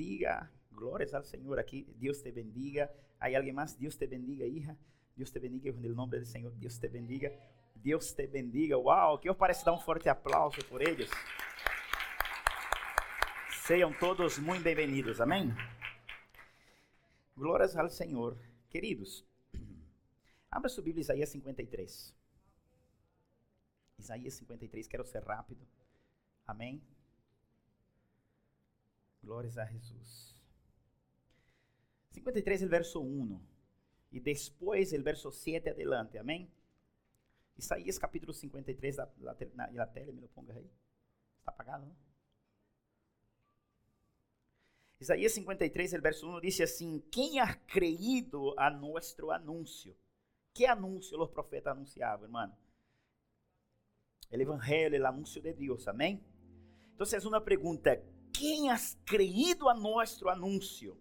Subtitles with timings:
[0.00, 0.50] bendiga.
[0.72, 1.86] Glórias ao Senhor aqui.
[1.96, 2.90] Deus te bendiga.
[3.18, 3.74] Hay alguém mais?
[3.74, 4.76] Deus te bendiga, hija.
[5.14, 6.52] Deus te bendiga no nome do Senhor.
[6.52, 7.30] Deus te bendiga.
[7.74, 8.78] Deus te bendiga.
[8.78, 11.10] Uau, que eu parece dar um forte aplauso por eles.
[13.66, 15.20] Sejam todos muito bem-vindos.
[15.20, 15.54] Amém?
[17.36, 18.38] Glórias ao Senhor.
[18.70, 19.26] Queridos,
[20.50, 22.14] abra sua Bíblia, Isaías 53.
[23.98, 25.66] Isaías 53, quero ser rápido.
[26.46, 26.82] Amém?
[29.22, 30.40] Glórias a Jesus.
[32.10, 33.40] 53, el verso 1.
[34.12, 36.18] Y después el verso 7 adelante.
[36.18, 36.50] Amém?
[37.56, 39.36] Isaías capítulo 53, la, la,
[40.12, 40.70] me lo ponga aí.
[41.38, 41.96] Está apagado, não?
[44.98, 49.96] Isaías 53, el verso 1 dice assim: Quem ha creído a nosso anúncio?
[50.52, 52.54] Que anúncio os profetas anunciavam, irmão?
[54.30, 56.24] O evangelho, o anúncio de Deus, amém?
[56.94, 58.02] Então, é uma pergunta:
[58.32, 60.96] quem has creído a nosso anúncio?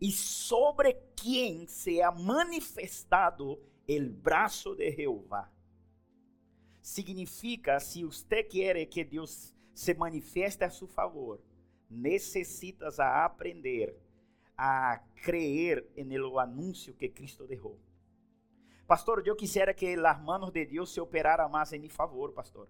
[0.00, 5.50] E sobre quem se ha manifestado o braço de Jeová?
[6.82, 11.40] Significa, se você quer que Deus se manifeste a seu favor,
[11.90, 13.96] necessitas a aprender
[14.56, 17.78] a creer no anúncio que Cristo deixou.
[18.86, 22.68] Pastor, eu quisiera que as manos de Deus se operaran mais em mi favor, pastor.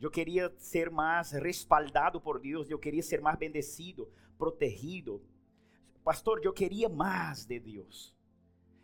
[0.00, 5.22] Eu queria ser mais respaldado por Deus, eu queria ser mais bendecido, protegido.
[6.02, 8.14] Pastor, eu queria mais de Deus.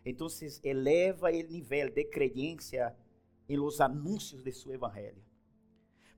[0.05, 0.27] Então,
[0.63, 2.95] eleva o nível de crença
[3.49, 5.25] em los anúncios de seu evangelho.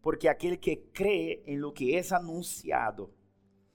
[0.02, 3.12] Porque aquele que crê em lo que é anunciado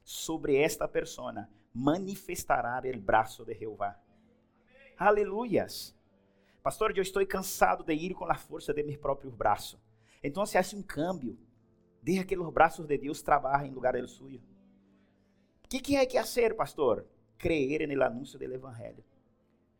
[0.03, 3.97] sobre esta persona manifestará o braço de Jeová.
[4.97, 5.95] Aleluias.
[6.61, 9.79] Pastor, eu estou cansado de ir com a força de meus próprios braços.
[10.23, 11.37] Então se hace um câmbio.
[12.01, 14.41] Deixa que os braços de Deus trabalhem em lugar do suyo.
[15.65, 17.05] O que, que é que fazer, pastor?
[17.37, 19.03] Creer no anúncio do Evangelho.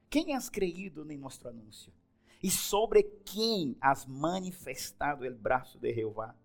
[0.10, 1.94] Quem has creído em nosso anúncio?
[2.42, 6.36] E sobre quem has manifestado o braço de Jeová?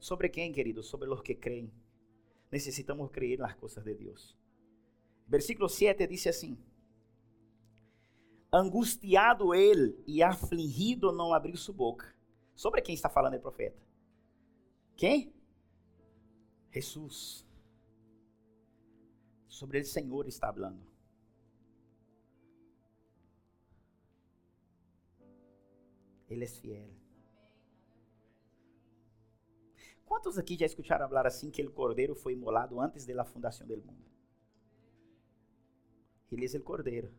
[0.00, 0.82] Sobre quem, querido?
[0.82, 1.70] Sobre os que creem.
[2.50, 4.36] Necessitamos creer nas coisas de Deus.
[5.28, 6.58] Versículo 7 diz assim:
[8.52, 12.14] Angustiado ele e afligido não abriu sua boca.
[12.54, 13.80] Sobre quem está falando o profeta?
[14.96, 15.34] Quem?
[16.70, 17.46] Jesus.
[19.48, 20.92] Sobre o Senhor está falando.
[26.28, 27.02] Ele é fiel.
[30.04, 33.76] Quantos aqui já escutaram falar assim que o cordeiro foi imolado antes da fundação do
[33.76, 34.04] mundo?
[36.30, 37.12] Ele é o cordeiro.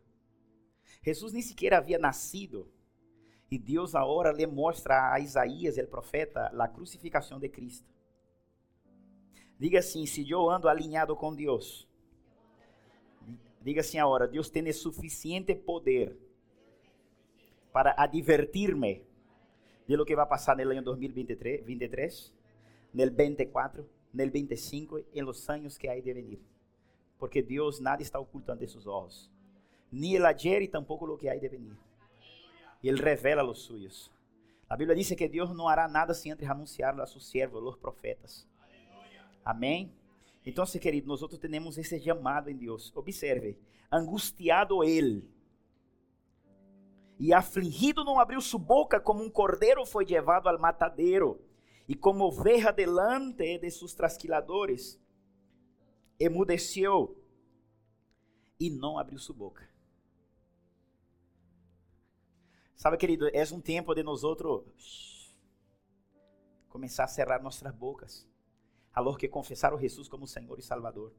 [1.02, 2.72] Jesus nem sequer havia nascido
[3.50, 7.86] e Deus agora lhe mostra a Isaías, o profeta, a crucificação de Cristo.
[9.58, 11.88] Diga assim: se eu ando alinhado com Deus,
[13.62, 16.16] diga assim agora: Deus tem suficiente poder
[17.72, 19.02] para advertir-me
[19.86, 22.34] de lo que vai passar no ano 2023, 23,
[22.94, 26.40] no 24, no 25 e nos anos que há de venir.
[27.18, 29.30] Porque Deus nada está ocultando de seus olhos,
[29.92, 31.76] nem el ayer e tampouco lo que há de venir
[32.84, 34.12] e Ele revela os suyos.
[34.68, 37.76] A Bíblia diz que Deus não hará nada sem antes anunciar a seus servos, os
[37.76, 38.46] profetas.
[39.42, 39.90] Amém?
[40.44, 42.92] Então, querido, nós outros temos esse chamado em Deus.
[42.94, 43.56] Observe,
[43.90, 45.26] angustiado ele
[47.18, 51.40] e afligido não abriu sua boca, como um cordeiro foi levado ao matadeiro,
[51.88, 55.00] e como oveja delante de seus trasquiladores,
[56.20, 57.18] emudeceu
[58.60, 59.73] e não abriu sua boca.
[62.74, 65.14] Sabe, querido, é um tempo de nós outros
[66.68, 68.28] começar a cerrar nossas bocas,
[68.92, 71.14] alor que confessar o Jesus como Senhor e Salvador.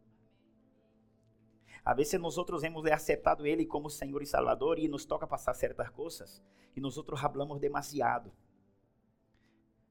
[1.84, 5.54] A vezes nós outros hemos aceitado Ele como Senhor e Salvador e nos toca passar
[5.54, 6.44] certas coisas
[6.76, 8.32] e nós outros hablamos demasiado.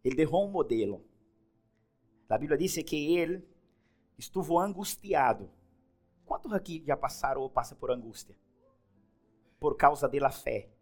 [0.05, 1.03] Ele deixou um modelo.
[2.29, 3.49] A Bíblia diz que ele
[4.19, 5.51] estuvo angustiado.
[6.27, 8.37] Quantos aqui já passaram ou passam por angústia?
[9.59, 10.74] Por causa da fé.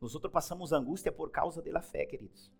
[0.00, 2.50] Nós passamos angústia por causa da fé, queridos.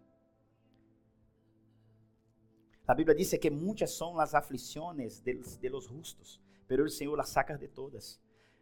[2.87, 7.29] A Bíblia diz que muitas são as aflições de, los justos, pero o Senhor las
[7.29, 8.19] saca de todas.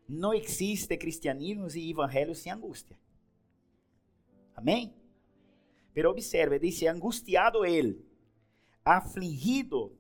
[0.09, 2.99] Não existe cristianismo e evangelho sem angústia.
[4.55, 4.95] Amém?
[5.95, 8.05] Pero observe, diz: angustiado ele,
[8.85, 9.97] afligido,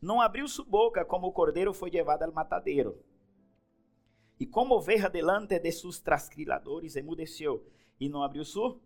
[0.00, 3.02] não abriu sua boca como o cordeiro foi levado ao matadeiro.
[4.38, 7.64] E como oveja delante de seus trasquiladores, emudeceu
[8.02, 8.80] e não abriu sua.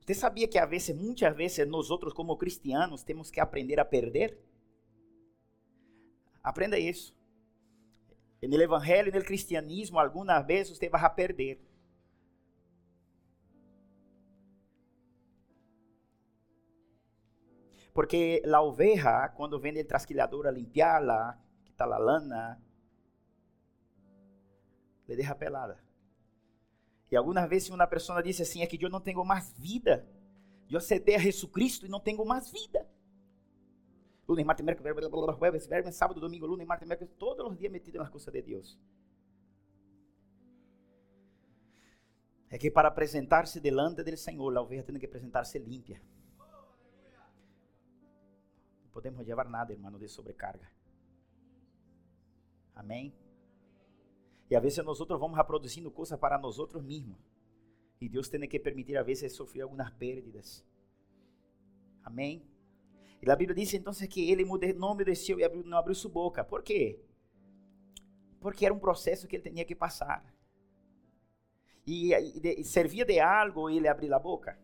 [0.00, 3.84] Você sabia que a vezes, muitas vezes, nós outros como cristianos temos que aprender a
[3.84, 4.38] perder?
[6.42, 7.16] Aprenda isso.
[8.42, 11.60] No evangelho, no cristianismo, alguma vez você vai perder.
[17.94, 22.60] Porque a oveja, quando vem o trasquilador a limpiá-la, quitar a lana,
[25.08, 25.81] le deixa pelada.
[27.12, 30.08] E algumas vezes uma pessoa diz assim, é que eu não tenho mais vida.
[30.70, 32.88] Eu aceitei a Jesus Cristo e não tenho mais vida.
[34.26, 38.08] Lunes, martes, miércoles, jueves, viernes, sábado, domingo, lunes, martes, miércoles, todos os dias metido nas
[38.08, 38.80] coisas de Deus.
[42.48, 46.00] É que para apresentar-se delante do Senhor, a oveja tem que apresentar-se limpia.
[48.84, 50.66] Não podemos levar nada, irmão, de sobrecarga.
[52.74, 53.12] Amém?
[54.52, 57.16] E às vezes nós outros vamos reproduzindo coisas para nós outros mesmos.
[57.98, 60.62] E Deus tem que permitir a vezes sofrer algumas pérdidas.
[62.04, 62.46] Amém?
[63.22, 64.44] E a Bíblia diz então que ele
[64.74, 66.44] não obedeceu e não abriu sua boca.
[66.44, 67.00] Por quê?
[68.42, 70.22] Porque era um processo que ele tinha que passar.
[71.86, 74.58] E, e, servia de algo ele abrir a boca.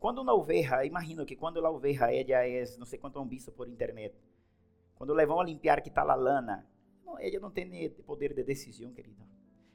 [0.00, 3.68] Quando uma oveja, imagino que quando a oveja ela é, não sei quanto vista por
[3.68, 4.16] internet,
[4.96, 6.66] quando levam a limpar que está a lana,
[7.04, 9.22] não, ela não tem poder de decisão, querido.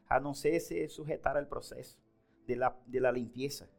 [0.10, 2.00] A não ser se sujeitar ao processo
[2.46, 3.70] de la, de la limpieza.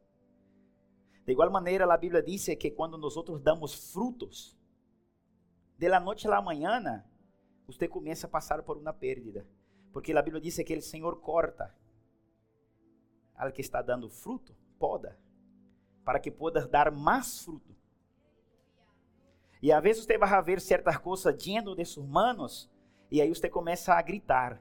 [1.24, 4.56] De igual maneira, a Bíblia diz que quando nós damos frutos,
[5.78, 7.04] de la noite à manhã,
[7.66, 9.46] você começa a passar por uma pérdida.
[9.92, 11.74] Porque a Bíblia diz que o Senhor corta
[13.36, 15.16] al que está dando fruto, poda,
[16.04, 17.76] para que pueda dar mais fruto.
[19.62, 22.70] E às vezes você vai ver certas coisas dentro de suas manos
[23.10, 24.60] e aí você começa a gritar.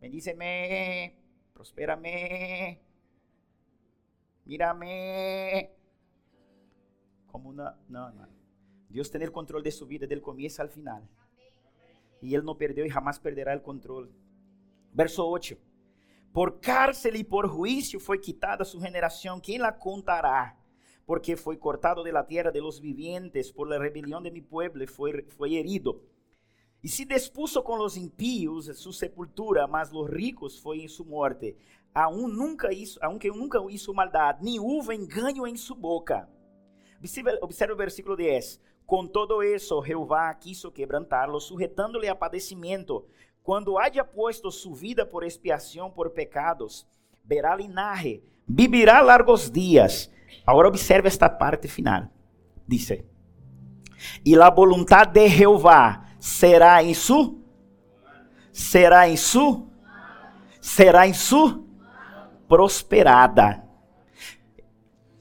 [0.00, 1.16] Bendíceme,
[1.54, 2.78] prospérame,
[4.44, 5.70] mírame.
[7.26, 8.28] Como uma, não, não.
[8.90, 11.02] Deus tem o controle de sua vida, do começo ao final.
[12.22, 14.10] E Ele não perdeu e jamais perderá o controle.
[14.92, 15.56] Verso 8.
[16.32, 20.56] Por cárcel e por juízo foi quitada sua generação, quem la contará?
[21.06, 24.84] Porque foi cortado de la tierra de los vivientes, por la rebelión de mi pueblo
[24.88, 26.02] fue, fue herido.
[26.82, 31.56] Y se dispuso con los impíos su sepultura, mas los ricos fue en su muerte.
[31.94, 36.28] Aún nunca hizo, aunque nunca hizo maldad, ni hubo engaño en su boca.
[37.40, 38.60] Observe, o versículo 10.
[38.84, 43.06] Com todo isso, Jeová quiso quebrantarlo, sujetándole a padecimiento.
[43.42, 46.86] Quando haya puesto su vida por expiação por pecados,
[47.24, 50.10] verá linaje, vivirá largos dias
[50.46, 52.04] Agora observe esta parte final.
[52.66, 53.04] Dice:
[54.24, 57.40] E a vontade de Jeová será em su
[58.52, 59.66] será em su
[60.60, 61.66] será em su
[62.48, 63.64] prosperada.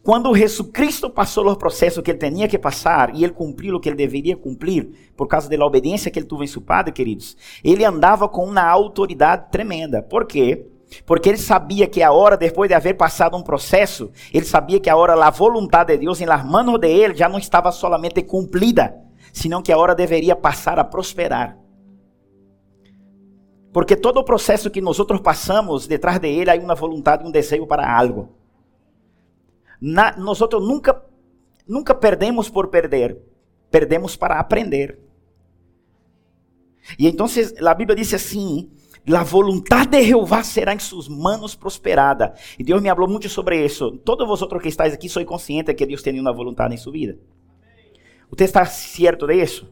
[0.03, 3.79] Quando Jesus Cristo passou o processo que ele tinha que passar e ele cumpriu o
[3.79, 7.35] que ele deveria cumprir, por causa da obediência que ele teve em seu Padre, queridos,
[7.63, 10.03] ele andava com uma autoridade tremenda.
[10.03, 10.67] Por quê?
[11.05, 14.89] Porque ele sabia que a hora, depois de haver passado um processo, ele sabia que
[14.89, 18.21] a hora, a vontade de Deus em las manos de ele já não estava solamente
[18.23, 18.95] cumprida,
[19.33, 21.57] senão que a hora deveria passar a prosperar.
[23.73, 27.31] Porque todo o processo que nós passamos, detrás de ele, há uma vontade e um
[27.31, 28.29] desejo para algo.
[29.81, 30.15] Nós
[30.61, 31.03] nunca,
[31.67, 33.17] nunca perdemos por perder,
[33.69, 34.97] perdemos para aprender.
[36.97, 37.25] E então
[37.67, 38.71] a Bíblia diz assim:
[39.07, 42.33] La voluntad de Jehová será em suas manos prosperada.
[42.57, 43.97] E Deus me falou muito sobre isso.
[43.97, 47.19] Todos vosotros que estáis aqui, sou consciente que Deus tem uma vontade em sua vida.
[48.29, 49.67] Você está certo de?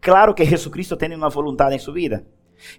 [0.00, 2.26] Claro que Jesucristo tem uma vontade em sua vida.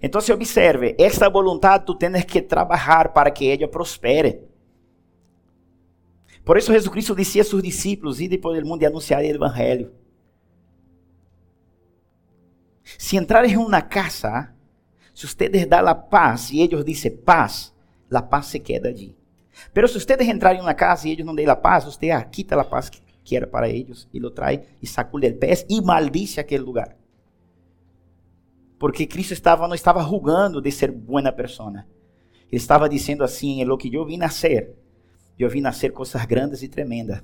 [0.02, 4.42] Então, observe, essa vontade tu tens que trabalhar para que ela prospere.
[6.44, 9.92] Por isso, Jesucristo dizia a seus discípulos: Ide por el mundo e anunciar o evangelho.
[12.98, 14.54] Se entrares em uma casa,
[15.20, 17.74] Si ustedes dan la paz y ellos dicen paz,
[18.08, 19.14] la paz se queda allí.
[19.70, 22.56] Pero si ustedes entran en una casa y ellos no den la paz, usted quita
[22.56, 26.40] la paz que quiera para ellos y lo trae y sacude el pez y maldice
[26.40, 26.96] aquel lugar.
[28.78, 31.86] Porque Cristo estava, não estava rugando de ser buena persona.
[32.50, 34.74] Ele estava dizendo assim: é lo que eu vim nascer.
[35.38, 37.22] Eu vim nascer coisas grandes e tremendas.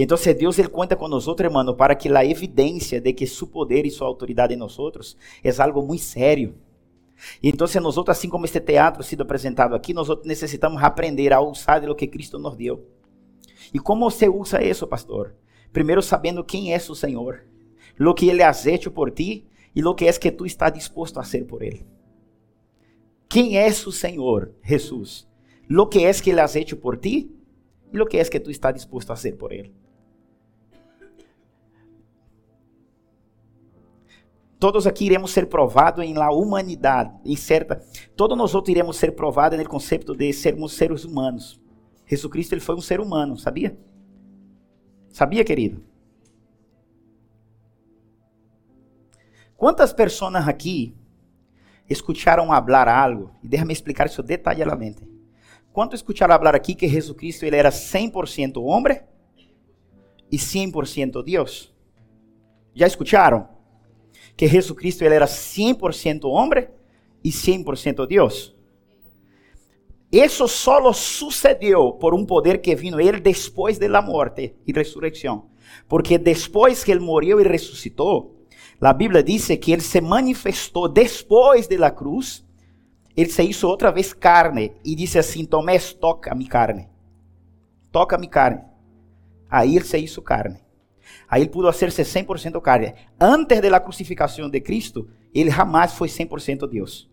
[0.00, 3.84] Então, Deus ele conta com nós, hermano, para que a evidência de que seu poder
[3.84, 4.78] e sua autoridade em nós
[5.42, 6.54] é algo muito sério.
[7.42, 11.96] Então, nós, assim como este teatro sido apresentado aqui, nós necessitamos aprender a usar lo
[11.96, 12.86] que Cristo nos deu.
[13.74, 15.34] E como você usa isso, pastor?
[15.72, 17.42] Primeiro, sabendo quem é o Senhor,
[17.98, 21.18] lo que Ele has hecho por ti e lo que é que tu está disposto
[21.18, 21.84] a hacer por Ele.
[23.28, 25.26] Quem é o Senhor, Jesus?
[25.68, 27.30] Lo que é que Ele has hecho por ti
[27.92, 29.72] e lo que é que tu está disposto a hacer por Ele.
[34.58, 37.76] Todos aqui iremos ser provados em la humanidade, em certa.
[38.16, 41.60] Todos nós outros iremos ser provados no conceito de sermos seres humanos.
[42.06, 43.78] Jesus Cristo ele foi um ser humano, sabia?
[45.10, 45.84] Sabia, querido?
[49.56, 50.96] Quantas pessoas aqui
[51.88, 53.30] escucharam falar algo?
[53.42, 55.06] E deixa-me explicar isso detalhadamente.
[55.72, 59.00] Quantos escucharam falar aqui que Jesus Cristo ele era 100% homem
[60.32, 61.72] e 100% Deus?
[62.74, 63.57] Já escutaram?
[64.38, 66.68] Que Jesus Cristo ele era 100% homem
[67.24, 68.54] e 100% Deus?
[70.12, 75.46] Isso só sucedeu por um poder que vino ele depois da morte e ressurreição.
[75.88, 78.36] Porque depois que ele morreu e ressuscitou,
[78.80, 82.46] a Bíblia diz que ele se manifestou depois da cruz,
[83.16, 86.88] ele se hizo outra vez carne e disse assim: Tomé, toca mi carne.
[87.90, 88.62] Toca mi carne.
[89.50, 90.67] Aí ele se hizo carne.
[91.28, 92.94] Aí ele pudo ser 100% carne.
[93.20, 97.10] Antes da crucificação de Cristo, ele jamais foi 100% Deus.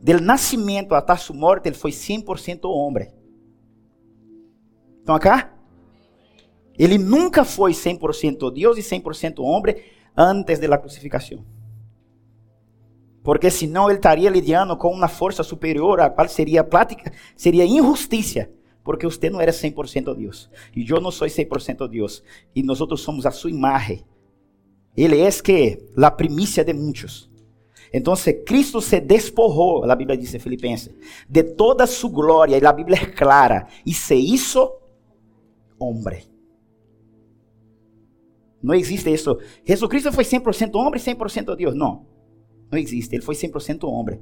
[0.00, 3.12] Del nascimento até sua morte, ele foi 100% homem.
[5.00, 5.52] Estão acá?
[6.78, 9.76] Ele nunca foi 100% Deus e 100% homem
[10.16, 11.44] antes da crucificação.
[13.22, 18.48] Porque senão ele estaria lidiando com uma força superior, a qual seria prática, seria injustiça
[18.90, 20.50] porque você não era 100% Deus.
[20.74, 22.24] E eu não sou 100% Deus.
[22.56, 24.04] E nós somos a sua imagem.
[24.96, 27.30] Ele é que a primícia de muitos.
[27.94, 30.92] Então, Cristo se despojou, a Bíblia diz em Filipenses,
[31.28, 34.72] de toda sua glória, e a Bíblia é clara, e se hizo
[35.78, 36.24] homem.
[38.60, 39.38] Não existe isso.
[39.64, 41.76] Jesus Cristo foi 100% homem e 100% Deus.
[41.76, 42.06] Não.
[42.72, 43.14] Não existe.
[43.14, 44.20] Ele foi 100% homem.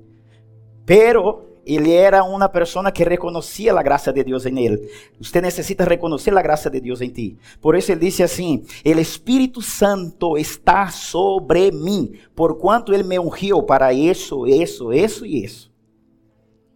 [0.84, 4.90] Pero ele era uma pessoa que reconhecia a graça de Deus em ele.
[5.20, 7.36] Você necessita reconhecer a graça de Deus em ti.
[7.60, 13.18] Por isso ele disse assim: "El Espírito Santo está sobre mim, por quanto ele me
[13.18, 15.70] ungiu para isso, isso, isso e isso."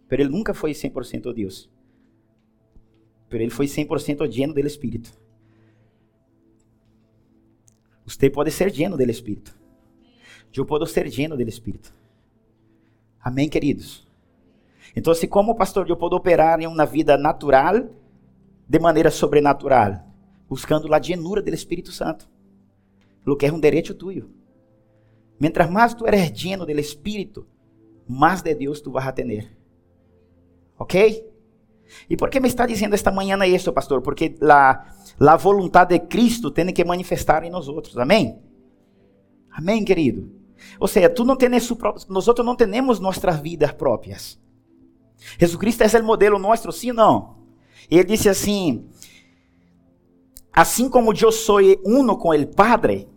[0.07, 1.67] Pero ele nunca foi 100% Deus.
[3.29, 5.11] Pero ele foi 100% lleno do Espírito.
[8.05, 9.57] Você pode ser lleno do Espírito.
[10.55, 11.91] Eu posso ser lleno do Espírito.
[13.19, 14.02] Amém, queridos?
[14.95, 17.89] Então, se como pastor eu posso operar em uma vida natural,
[18.67, 19.99] de maneira sobrenatural,
[20.47, 22.29] buscando a llenura do Espírito Santo,
[23.25, 24.29] lo que é um direito tuyo.
[25.39, 27.47] Mientras mais tu eres lleno do Espírito,
[28.07, 29.57] mais de Deus tu vas a tener.
[30.77, 31.33] ¿Ok?
[32.09, 34.01] E por que me está dizendo esta manhã isso, pastor?
[34.01, 34.85] Porque a,
[35.19, 37.97] a vontade de Cristo tem que manifestar em nós outros.
[37.97, 38.39] Amém?
[39.51, 40.31] Amém, querido?
[40.79, 41.69] Ou seja, tu não tens
[42.07, 44.39] nós não temos nossas vidas próprias.
[45.39, 47.35] Jesucristo é o modelo nosso, sim ou não?
[47.89, 48.87] Ele disse assim:
[50.51, 53.07] Assim como eu sou uno com o Padre,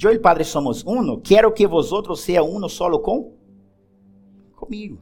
[0.00, 3.36] eu e o Padre somos uno, quero que vosotros seja uno solo com
[4.54, 5.00] comigo.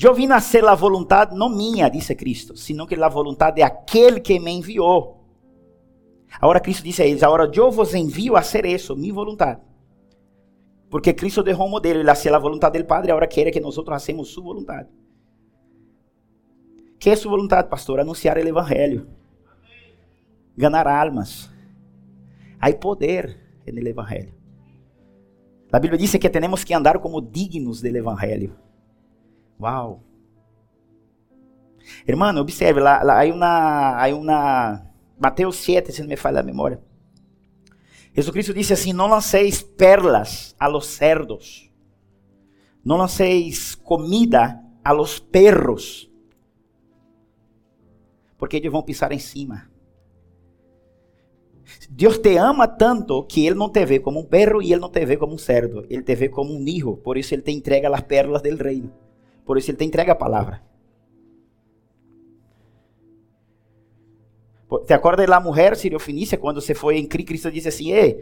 [0.00, 3.62] Eu vim a ser a vontade não minha, disse Cristo, sino que a vontade de
[3.62, 5.24] aquele que me enviou.
[6.40, 9.60] Agora Cristo disse a eles: Agora eu vos envio a ser isso, minha vontade.
[10.90, 13.76] Porque Cristo deixou um modelo, ele hacía a vontade do Padre, agora quer que nós
[13.78, 14.88] hacemos sua vontade.
[16.98, 18.00] Que é sua vontade, pastor?
[18.00, 19.08] Anunciar o Evangelho.
[20.56, 21.50] Ganar almas.
[22.60, 24.32] Há poder no Evangelho.
[25.72, 28.56] A Bíblia diz que temos que andar como dignos do Evangelho.
[29.60, 30.02] Uau!
[32.06, 34.86] Hermano, observe, lá, lá, há uma, há uma,
[35.18, 36.80] Mateus 7, se não me falha a memória.
[38.16, 41.70] Jesucristo disse assim: Não lanceis perlas a los cerdos,
[42.82, 46.10] não lanceis comida a los perros,
[48.38, 49.70] porque eles vão pisar em cima.
[51.90, 54.90] Deus te ama tanto que Ele não te vê como um perro e Ele não
[54.90, 55.84] te vê como um cerdo.
[55.90, 56.96] Ele te vê como um hijo.
[56.96, 58.92] Por isso Ele te entrega as pérolas del reino.
[59.44, 60.62] Por isso Ele te entrega a palavra.
[64.86, 68.20] ¿Te acuerdas de la mujer siriofenicia cuando se fue en Cristo dice así, eh,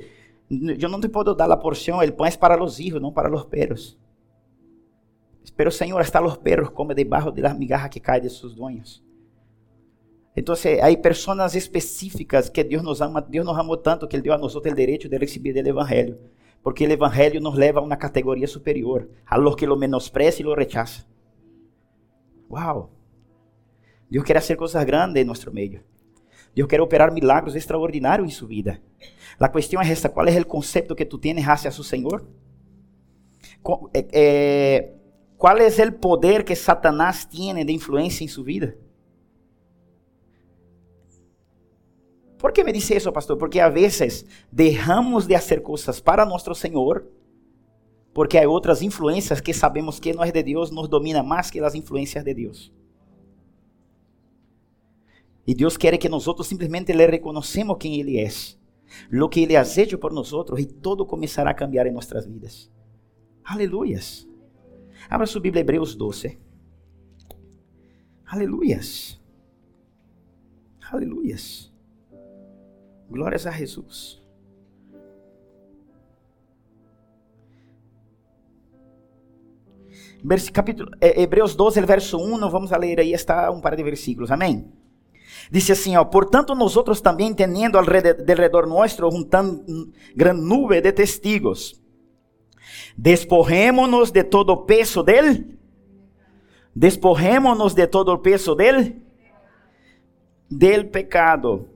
[0.48, 3.30] yo no te puedo dar la porción, el pan es para los hijos, no para
[3.30, 3.98] los perros.
[5.56, 9.02] Pero Señor, hasta los perros comen debajo de las migajas que caen de sus dueños.
[10.34, 14.34] Entonces hay personas específicas que Dios nos ama, Dios nos amó tanto que Él dio
[14.34, 16.18] a nosotros el derecho de recibir el Evangelio.
[16.62, 20.50] Porque el Evangelio nos leva a una categoría superior, a los que lo menosprecian y
[20.50, 21.06] lo rechazan.
[22.48, 22.88] Wow.
[24.08, 25.82] Dios quiere hacer cosas grandes en nuestro medio.
[26.54, 28.80] Deus quer operar milagros extraordinários em sua vida.
[29.38, 32.24] A questão é esta: qual é o conceito que tu tienes hacia su Senhor?
[33.92, 34.94] Eh, eh,
[35.36, 38.76] qual é o poder que Satanás tiene de influência em sua vida?
[42.38, 43.38] ¿Por qué me dice eso, pastor?
[43.38, 47.10] Porque a veces dejamos de hacer cosas para nuestro Señor
[48.12, 51.60] porque hay otras influencias que sabemos que no es de Dios, nos domina más que
[51.60, 52.72] las influencias de Dios.
[55.46, 58.58] Y Dios quiere que nosotros simplemente le reconocemos quién Él es,
[59.10, 62.70] lo que Él ha hecho por nosotros y todo comenzará a cambiar en nuestras vidas.
[63.44, 64.26] Aleluyas.
[65.08, 66.38] Abra su Biblia Hebreos 12.
[68.24, 69.20] Aleluyas.
[70.90, 71.72] Aleluyas.
[73.10, 74.22] Glórias a Jesus.
[80.52, 84.30] capítulo, é, Hebreus 12, verso 1, vamos a ler aí, está um par de versículos,
[84.30, 84.72] amém?
[85.54, 89.64] Diz assim, ó, portanto nós outros também, teniendo alrededor nuestro um tão
[90.16, 91.80] grande nube de testigos,
[92.98, 95.56] despojémonos de todo o peso dele,
[96.74, 99.00] despojémonos de todo o peso dele,
[100.50, 101.68] del pecado,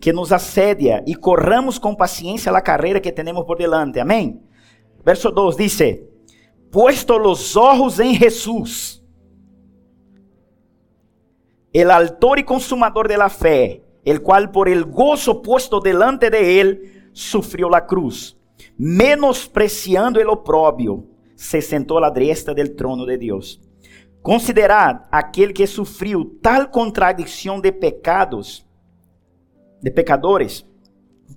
[0.00, 4.40] que nos assedia, e corramos com paciência a carreira que temos por delante, amém?
[5.04, 5.80] Verso 2 diz,
[6.70, 9.02] puesto los ojos en Jesús,
[11.72, 16.60] el autor y consumador de la fe, el cual por el gozo puesto delante de
[16.60, 18.36] él sufrió la cruz,
[18.76, 23.60] menospreciando el oprobio, se sentó a la diestra del trono de Dios.
[24.22, 28.66] Considerad aquel que sufrió tal contradicción de pecados,
[29.80, 30.66] de pecadores,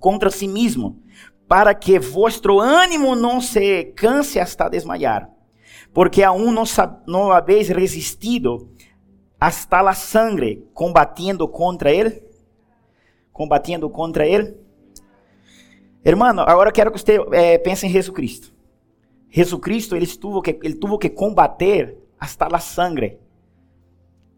[0.00, 1.00] contra sí mismo,
[1.46, 5.30] para que vuestro ánimo não se canse hasta desmayar,
[5.92, 6.64] porque aún não,
[7.06, 8.71] não habéis resistido
[9.42, 12.22] hasta la sangre, combatiendo contra ele,
[13.32, 14.56] combatiendo contra ele.
[16.04, 18.54] Hermano, agora quero que você eh, pense em Jesus Cristo.
[19.28, 23.18] Jesus Cristo, ele tuvo que, ele tuvo que combater hasta la sangre,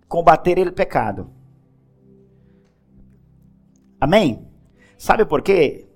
[0.09, 1.31] combater el pecado.
[4.01, 4.49] Amém?
[4.97, 5.87] Sabe por quê?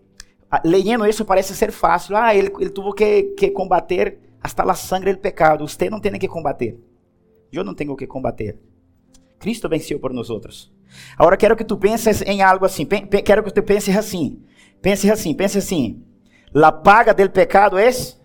[0.50, 2.14] Ah, leyendo isso parece ser fácil.
[2.14, 5.66] Ah, ele, ele tuvo que, que combater hasta la sangre del pecado.
[5.66, 6.78] Você não tem que combater.
[7.50, 8.67] Eu não tenho que combater.
[9.38, 10.72] Cristo venceu por nós outros.
[11.16, 12.86] Agora quero que tu penses em algo assim.
[13.24, 14.42] Quero que tu penses assim.
[14.80, 16.04] Pense assim, pense assim.
[16.52, 18.18] La paga del pecado es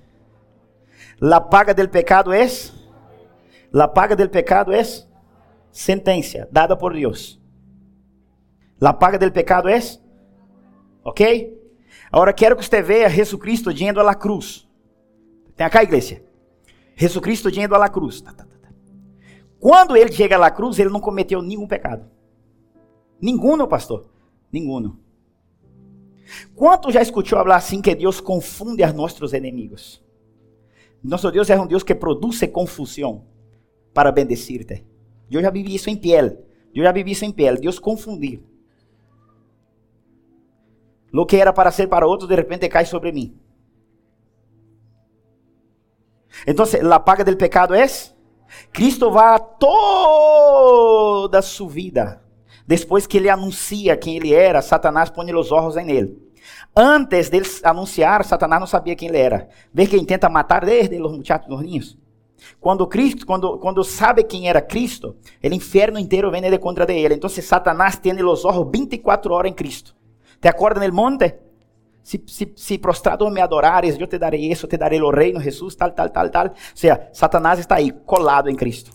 [1.19, 2.73] La paga del pecado es
[3.71, 5.09] La paga del pecado es
[5.71, 7.41] sentencia dada por Deus.
[8.79, 10.01] La paga del pecado es
[11.03, 11.21] ¿Ok?
[12.11, 14.67] Agora quero que você veja Jesus Cristo indo à cruz.
[15.55, 16.21] Tem cá, igreja?
[16.95, 18.21] Jesus Cristo indo à cruz.
[18.21, 18.45] Tá, tá.
[19.63, 22.05] Quando ele chega à cruz, ele não cometeu nenhum pecado.
[23.21, 24.09] Nenhum, pastor.
[24.51, 24.97] Nenhum.
[26.53, 30.03] Quanto já escutou falar assim que Deus confunde a nossos inimigos?
[31.01, 33.23] Nosso Deus é um Deus que produz confusão
[33.93, 34.85] para bendecir-te.
[35.31, 36.37] Eu já vivi isso em pele.
[36.75, 37.61] Eu já vivi isso em pele.
[37.61, 38.43] Deus confundir.
[41.09, 43.33] Lo que era para ser para otros, de repente cae sobre mí.
[46.45, 48.13] Entonces, la paga del pecado es,
[48.71, 52.21] Cristo va toda su vida.
[52.65, 56.17] Después que ele anuncia quem ele era, Satanás põe os olhos em ele.
[56.75, 59.47] Antes de anunciar, Satanás não sabia quem ele era.
[59.73, 61.97] Vê que tenta matar desde os muchachos, los niños.
[62.59, 66.93] Quando Cristo, quando, quando sabe quem era Cristo, o inferno inteiro vem de contra de
[66.93, 67.15] ele.
[67.15, 69.95] Então, Satanás tem os olhos 24 horas em Cristo.
[70.39, 71.39] ¿Te acuerdas en el monte?
[72.03, 76.11] Si, prostrado me adorares, yo te daré eso, te daré el reino, Jesús, tal, tal,
[76.11, 76.49] tal, tal.
[76.49, 78.91] O sea, Satanás está ahí, colado en Cristo.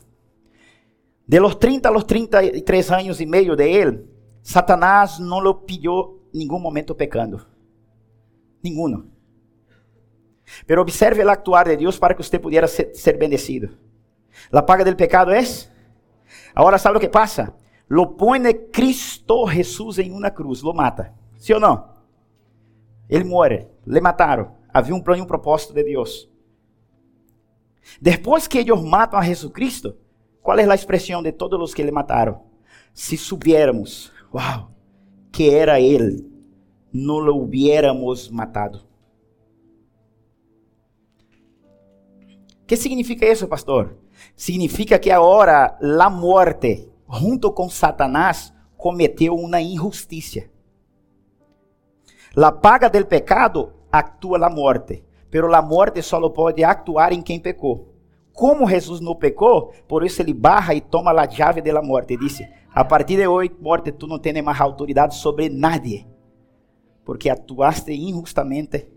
[1.26, 4.10] De los 30 a los 33 años y medio de él,
[4.42, 7.46] Satanás no lo pilló ningún momento pecando.
[8.62, 9.06] Ninguno.
[10.66, 13.70] Pero observe el actuar de Dios para que usted pudiera ser, ser bendecido.
[14.50, 15.70] La paga del pecado es.
[16.54, 17.54] Ahora, ¿sabe lo que pasa?
[17.88, 21.14] Lo pone Cristo Jesús en una cruz, lo mata.
[21.38, 21.97] Sim ou não?
[23.08, 24.56] Ele morre, le mataram.
[24.68, 26.28] Havia um plano e um propósito de Deus.
[28.00, 29.96] Depois que eles matam a Jesus Cristo,
[30.42, 32.42] qual é a expressão de todos os que le mataram?
[32.92, 34.70] Se subiéramos, uau,
[35.32, 36.30] que era ele,
[36.92, 38.86] não lo hubiéramos matado.
[42.62, 43.96] O que significa isso, pastor?
[44.36, 50.50] Significa que agora a morte, junto com Satanás, cometeu uma injustiça.
[52.34, 57.40] La paga del pecado actúa la muerte, pero la muerte solo pode actuar em quem
[57.40, 57.94] pecou.
[58.32, 62.14] Como Jesus não pecou, por isso ele barra e toma a chave da morte.
[62.14, 66.06] E disse: A partir de hoje, morte, tu não tens mais autoridade sobre nadie,
[67.04, 68.88] porque atuaste injustamente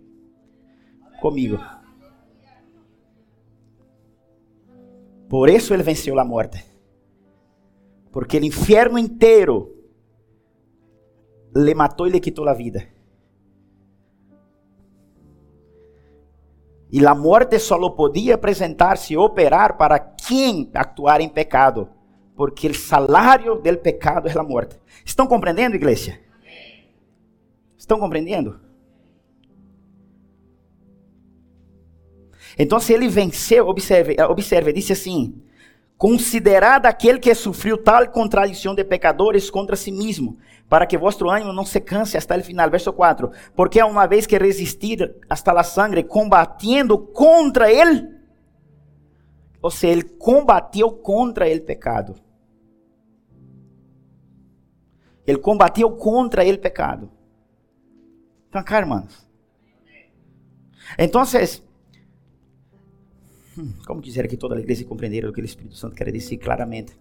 [1.20, 1.58] comigo.
[5.28, 6.64] Por isso ele venceu a morte.
[8.12, 9.74] Porque o inferno inteiro
[11.56, 12.86] le matou e le quitou a vida.
[16.92, 21.90] E a morte só podia apresentar-se e operar para quem actuar em pecado,
[22.36, 24.76] porque o salário del pecado é a morte.
[25.06, 26.20] Estão compreendendo, igreja?
[27.78, 28.60] Estão compreendendo?
[32.60, 35.42] Então, ele venceu, observe, observe, disse assim:
[36.02, 41.54] considerado aquele que sofreu tal contradição de pecadores contra si mesmo, para que vuestro ânimo
[41.54, 42.72] não se canse hasta o final.
[42.72, 43.30] Verso 4.
[43.56, 48.10] Porque uma vez que resistir hasta la sangre, combatiendo contra ele,
[49.62, 52.16] ou seja, ele combateu contra o pecado.
[55.28, 57.12] Ele combateu contra o pecado.
[58.50, 59.30] Então, cá, irmãos.
[60.98, 61.24] Então,
[63.86, 66.94] como quisiera que toda a igreja compreendera o que o Espírito Santo quer dizer claramente.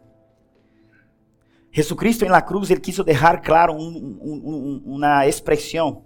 [1.72, 6.04] Jesucristo em la cruz, ele quiso deixar claro um, um, uma expressão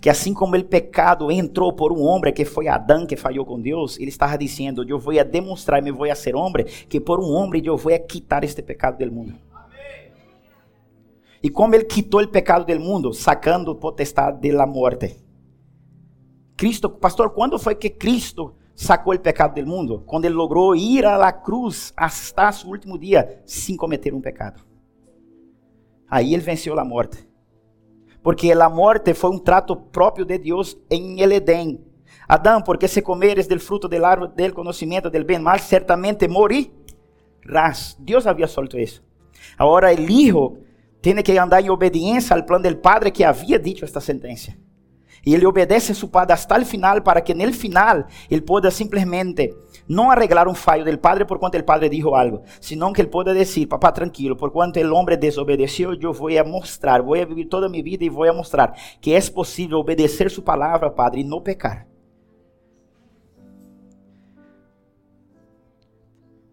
[0.00, 3.60] que assim como o pecado entrou por um homem que foi Adão que falhou com
[3.60, 7.62] Deus, ele estava dizendo: Eu vou demonstrar, me vou ser homem, que por um homem
[7.64, 9.34] eu vou quitar este pecado do mundo.
[11.42, 15.16] E como ele quitou o pecado do mundo, sacando potestade da morte.
[16.56, 20.04] Cristo, pastor, quando foi que Cristo sacou o pecado do mundo?
[20.06, 24.62] Quando ele logrou ir à la cruz hasta seu último dia sem cometer um pecado.
[26.08, 27.28] Aí ele venceu a morte.
[28.22, 31.84] Porque a morte foi um trato próprio de Deus em el Edém.
[32.28, 37.96] Adão, porque se comeres del fruto del árbol del conhecimento del bem mal, certamente morirás.
[37.98, 39.02] Deus havia solto isso.
[39.58, 40.58] Agora, o hijo
[41.02, 44.52] tem que andar em obediência ao plano do Padre que havia dito esta sentença.
[45.28, 48.70] E ele obedece a seu padre hasta o final para que no final ele possa
[48.70, 49.54] simplesmente
[49.86, 53.10] não arreglar um fallo del padre por quanto o padre dijo algo, sino que ele
[53.10, 57.26] possa dizer, papá, tranquilo, por quanto o homem desobedeceu, eu vou a mostrar, vou a
[57.26, 60.90] vivir toda a minha vida e vou a mostrar que é possível obedecer sua palavra,
[60.90, 61.86] padre, e não pecar.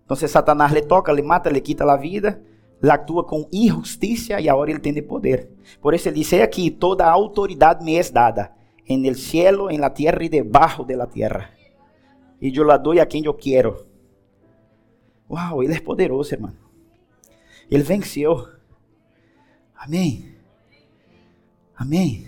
[0.04, 2.42] Então, Satanás le toca, le mata, le quita a vida,
[2.84, 5.50] ele atua com injustiça e agora ele tem poder.
[5.80, 9.94] Por isso ele diz aqui: toda autoridade me é dada en el cielo, en la
[9.94, 11.52] tierra y debajo de la tierra.
[12.40, 13.88] Y yo la doy a quien yo quiero.
[15.28, 16.54] Wow, Ele é poderoso, irmão.
[17.70, 18.48] Ele venceu.
[19.76, 20.36] Amém.
[21.76, 22.28] Amém.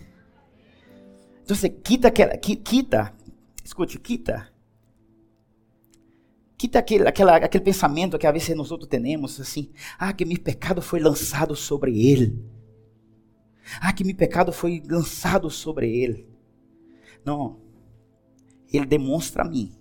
[1.43, 3.13] Então, quita, quita,
[3.63, 4.52] escute, quita.
[6.58, 10.39] Quita aquele, aquela, aquele pensamento que às vezes nós outros temos, assim, ah, que meu
[10.39, 12.43] pecado foi lançado sobre ele.
[13.80, 16.37] Ah, que meu pecado foi lançado sobre ele.
[17.28, 17.58] Não.
[18.72, 19.74] Ele demonstra a mim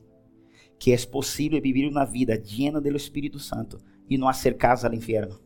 [0.81, 3.79] que é possível viver uma vida llena do Espírito Santo
[4.11, 5.39] e não hacer casa ao inferno.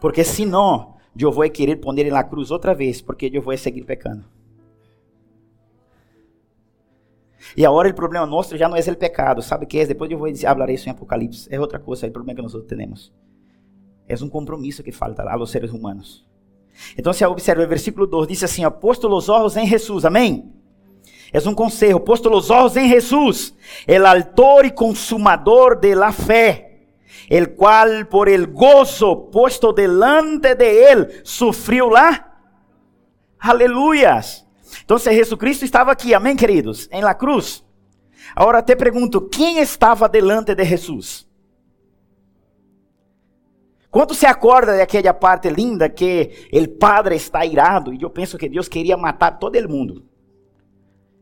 [0.00, 3.84] Porque se não, eu vou querer poner na cruz outra vez, porque eu vou seguir
[3.84, 4.24] pecando.
[7.56, 9.86] E agora o problema nosso já não é o pecado, sabe o que é?
[9.86, 11.48] Depois eu vou falar isso em Apocalipse.
[11.50, 13.12] É outra coisa, é o problema que nós temos.
[14.08, 16.27] É um compromisso que falta a los seres humanos.
[16.96, 20.52] Então, se observa o versículo 2, diz assim: Posto los ojos em Jesus, amém?
[21.32, 23.54] É um conselho, posto los ojos em Jesus,
[23.86, 26.86] el autor e consumador de la fé,
[27.28, 32.38] el cual por el gozo puesto delante de él sufriu lá.
[33.38, 34.46] Aleluias.
[34.82, 36.88] Então, Jesucristo estava aqui, amém, queridos?
[36.90, 37.62] Em la cruz.
[38.34, 41.27] Agora te pergunto: quem estava delante de Jesus?
[43.90, 48.48] Quando se acorda daquela parte linda que o Padre está irado e eu penso que
[48.48, 50.04] Deus queria matar todo mundo.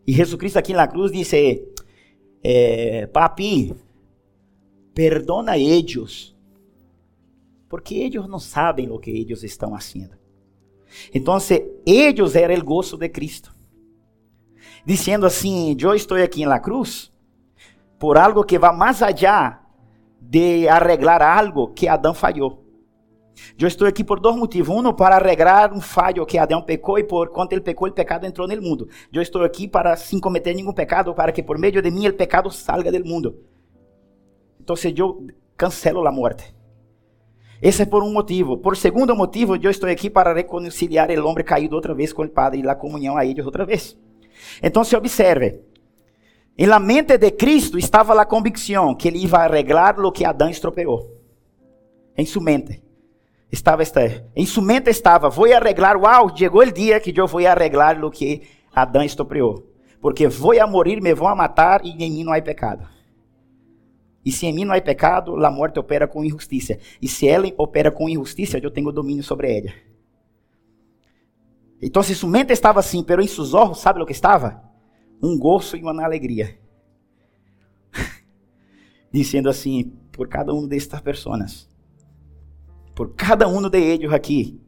[0.07, 1.65] E Jesus Cristo aqui na cruz disse:
[2.43, 3.75] eh, Papi,
[4.95, 6.35] perdona eles,
[7.69, 10.17] porque eles não sabem o que eles estão fazendo.
[11.13, 11.37] Então,
[11.85, 13.55] eles eram o gozo de Cristo,
[14.85, 17.13] dizendo assim: Eu estou aqui na cruz
[17.99, 19.66] por algo que vai mais allá
[20.29, 22.65] de arreglar algo que Adão falhou.
[23.59, 24.75] Eu estou aqui por dois motivos.
[24.75, 28.27] Um, para arreglar um falho que Adão pecou e por quanto ele pecou, o pecado
[28.27, 28.89] entrou no mundo.
[29.13, 32.13] Eu estou aqui para, sem cometer nenhum pecado, para que por meio de mim o
[32.13, 33.39] pecado salga do mundo.
[34.61, 36.55] Então, eu cancelo a morte.
[37.63, 38.59] Esse é por um motivo.
[38.59, 42.29] Por segundo motivo, eu estou aqui para reconciliar o homem caído outra vez com o
[42.29, 43.97] Padre e a comunhão a eles outra vez.
[44.63, 45.61] Então, se observe.
[46.59, 50.49] Em la mente de Cristo estava a convicção que ele ia arreglar o que Adão
[50.49, 51.15] estropeou.
[52.17, 52.83] Em sua mente.
[53.53, 57.47] Estava esta, em sua mente estava, vou arreglar, uau, chegou o dia que eu vou
[57.47, 58.43] arreglar o que
[58.75, 59.71] Adão estropeou.
[60.01, 62.89] Porque vou a morir, me vão a matar e em mim não há pecado.
[64.25, 66.79] E se em mim não há pecado, a morte opera com injustiça.
[67.01, 69.73] E se ela opera com injustiça, eu tenho domínio sobre ela.
[71.81, 74.66] Então, se sua mente estava assim, pero em seus olhos, sabe o que estava?
[75.23, 76.59] Um gozo e uma alegria.
[79.13, 81.69] Dizendo assim, por cada uma destas pessoas,
[82.95, 84.61] por cada um de eles aqui,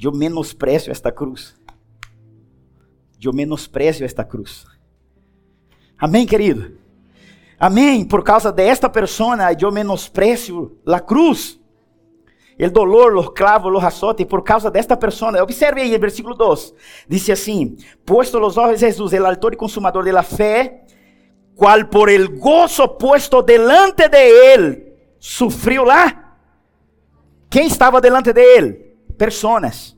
[0.00, 1.56] eu menosprezo esta cruz.
[3.20, 4.66] Eu menosprezo esta cruz.
[5.98, 6.78] Amém, querido?
[7.58, 8.04] Amém.
[8.04, 11.55] Por causa desta persona, eu menosprecio a cruz.
[12.58, 15.42] El dolor, los clavos, los azotes, por causa desta persona.
[15.42, 16.74] Observe aí, versículo 2.
[17.06, 20.84] Dice assim: Puesto los de Jesus, el autor y consumador de la fe,
[21.54, 26.38] cual por el gozo puesto delante de él, sufriu lá.
[27.50, 28.96] Quem estava delante de ele?
[29.18, 29.96] Personas.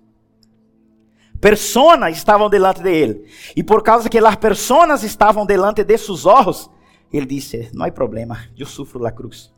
[1.41, 3.25] Personas estavam delante de ele.
[3.55, 6.69] E por causa que as personas estavam delante de seus olhos,
[7.13, 9.57] ele disse: Não há problema, eu sufro la cruz.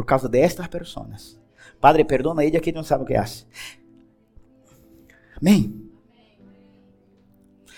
[0.00, 1.38] Por causa destas pessoas.
[1.78, 3.46] Padre, perdona ele que não sabe o que faz.
[5.36, 5.90] Amém.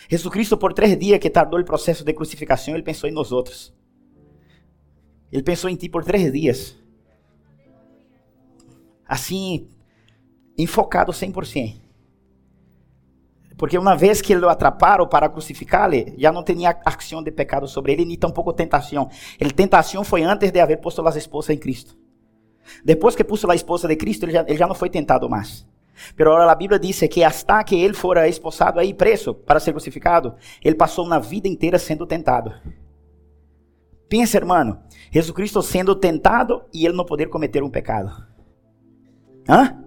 [0.09, 3.75] Jesus por três dias que tardou o processo de crucificação, ele pensou em nós outros.
[5.33, 6.77] Ele pensou em ti por três dias.
[9.05, 9.69] Assim,
[10.57, 11.81] enfocado 100%.
[13.59, 17.95] Porque uma vez que lo atraparam para crucificá-lo, já não tinha ação de pecado sobre
[17.95, 19.11] ele, nem tampouco tentação.
[19.41, 22.01] A tentação foi antes de haver posto as esposas em Cristo.
[22.85, 25.67] Depois que puso a esposa de Cristo, ele já, ele já não foi tentado mais.
[26.17, 29.73] Pero agora a Bíblia diz que hasta que ele fora esposado aí preso para ser
[29.73, 32.53] crucificado, ele passou uma vida inteira sendo tentado.
[34.09, 38.27] Pensa, irmão, Jesus Cristo sendo tentado e ele não poder cometer um pecado.
[39.49, 39.79] Hã?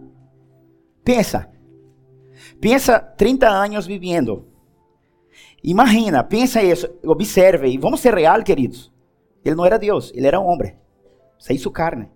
[1.03, 1.49] Pensa.
[2.59, 4.47] Pensa 30 anos vivendo.
[5.63, 8.91] Imagina, pensa isso, observe, e vamos ser real, queridos.
[9.43, 10.75] Ele não era Deus, ele era um homem.
[11.39, 12.09] Se hizo carne.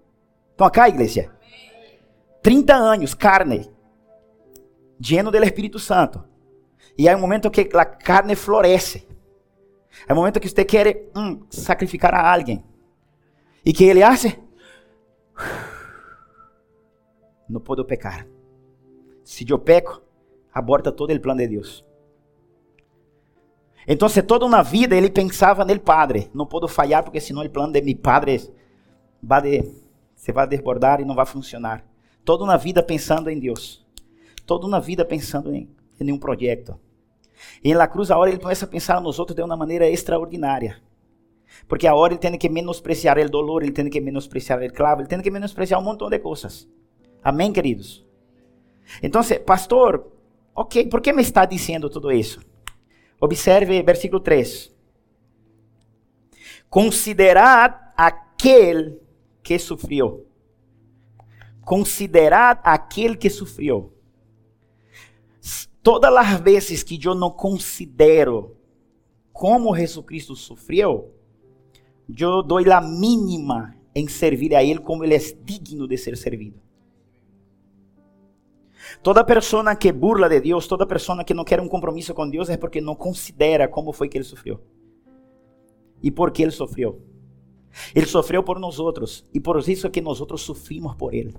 [0.59, 1.31] Estão acá, igreja?
[2.43, 3.71] 30 anos, carne.
[4.99, 6.21] Lleno do Espírito Santo.
[6.97, 9.07] E há um momento que a carne floresce.
[10.05, 12.61] É o momento que você quer hum, sacrificar a alguém.
[13.65, 14.37] E que ele hace?
[17.47, 18.27] Não posso pecar.
[19.23, 20.01] Se eu peco,
[20.53, 21.85] aborta todo o plano de Deus.
[23.87, 26.29] Então, toda uma vida ele pensava no Padre.
[26.33, 28.53] Não posso falhar porque senão o plano de meu Padre
[29.23, 29.88] vai de,
[30.19, 31.81] se vai desbordar e não vai funcionar.
[32.25, 33.85] Toda uma vida pensando em Deus.
[34.45, 36.77] Toda uma vida pensando em, em projeto.
[37.63, 40.75] E na cruz, a hora ele começa a pensar nos outros de uma maneira extraordinária.
[41.69, 45.01] Porque a hora ele tem que menospreciar o dolor, ele tem que menospreciar o clavo,
[45.01, 46.67] ele tem que menospreciar um montão de coisas.
[47.23, 48.05] Amém, queridos?
[49.01, 50.05] Então, pastor,
[50.53, 52.41] ok, por que me está dizendo tudo isso?
[53.21, 54.69] Observe versículo 3.
[56.69, 58.99] Considerad aquele
[59.43, 60.25] que sofreu.
[61.61, 63.93] Considerad aquele que sofreu.
[65.81, 68.55] Todas as vezes que eu não considero
[69.31, 71.13] como Jesus Cristo sofreu,
[72.09, 76.59] eu dou a mínima em servir a Ele como Ele é digno de ser servido.
[79.01, 82.49] Toda pessoa que burla de Deus, toda pessoa que não quer um compromisso com Deus
[82.49, 84.59] é porque não considera como foi que ele sofreu.
[86.01, 87.01] E por que ele sofreu.
[87.93, 91.35] Ele sofreu por nós outros e por isso é que nós outros sofrimos por ele.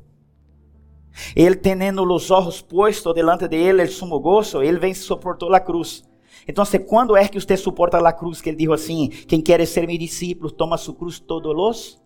[1.35, 5.61] Ele tendo os olhos postos delante de ele, el sumo gozo, ele vem suportou a
[5.61, 6.05] cruz.
[6.47, 8.41] Então, quando é que você suporta a cruz?
[8.41, 12.01] Que ele dijo assim: quem quer ser meu discípulo, toma sua cruz todos los,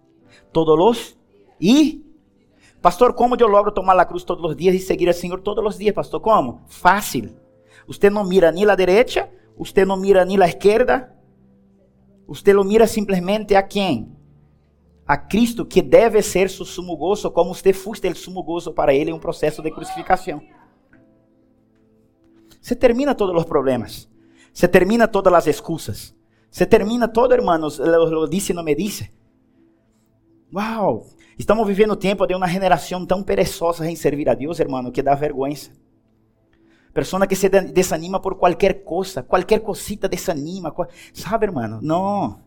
[0.52, 1.16] todos los
[1.60, 2.04] e
[2.84, 5.64] Pastor, como eu logro tomar a cruz todos os dias e seguir ao Senhor todos
[5.64, 6.20] os dias, pastor?
[6.20, 6.60] Como?
[6.66, 7.34] Fácil.
[7.86, 11.10] Você não mira nem a direita, você não mira nem a esquerda,
[12.26, 14.12] você lo mira simplesmente a quem?
[15.06, 18.94] A Cristo, que deve ser seu sumo gozo, como você foste o sumo gozo para
[18.94, 20.40] Ele em um processo de crucificação.
[22.60, 24.08] Você termina todos os problemas.
[24.52, 26.14] Você termina todas as excusas.
[26.50, 29.10] Você termina todo, hermanos, lo, disse e não me disse.
[30.54, 31.04] Uau!
[31.38, 35.14] Estamos vivendo tempo de uma geração tão perezosa em servir a Deus, hermano, que dá
[35.14, 35.56] vergonha.
[36.94, 40.72] Persona que se desanima por qualquer coisa, qualquer cosita desanima.
[41.12, 41.80] Sabe, hermano?
[41.82, 42.38] Não.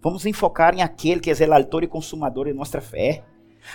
[0.00, 3.22] Vamos enfocar em aquele que é o autor e consumador de nossa fé.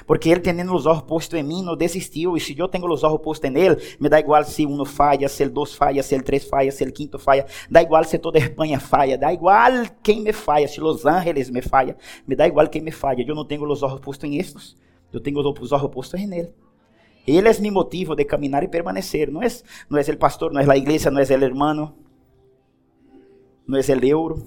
[0.06, 2.36] Porque ele tendo os olhos postos em mim, não desistiu.
[2.36, 5.44] E se eu tenho os olhos postos nele, me dá igual se um falha, se
[5.44, 7.46] o dois falha, se o três falha, se o quinto falha.
[7.70, 9.18] Dá igual se toda a Espanha falha.
[9.18, 9.72] Dá igual
[10.04, 10.68] quem me falha.
[10.68, 11.96] Se Los Angeles me falha.
[12.28, 13.24] Me dá igual quem me falha.
[13.26, 14.76] Eu não tenho os olhos postos em estes.
[15.14, 16.54] Eu tenho os olhos postos nele.
[17.28, 19.30] Ele é meu motivo de caminhar e permanecer.
[19.30, 19.48] Não é,
[19.90, 21.94] não é o pastor, não é a igreja, não é o hermano,
[23.68, 24.42] não é o euro,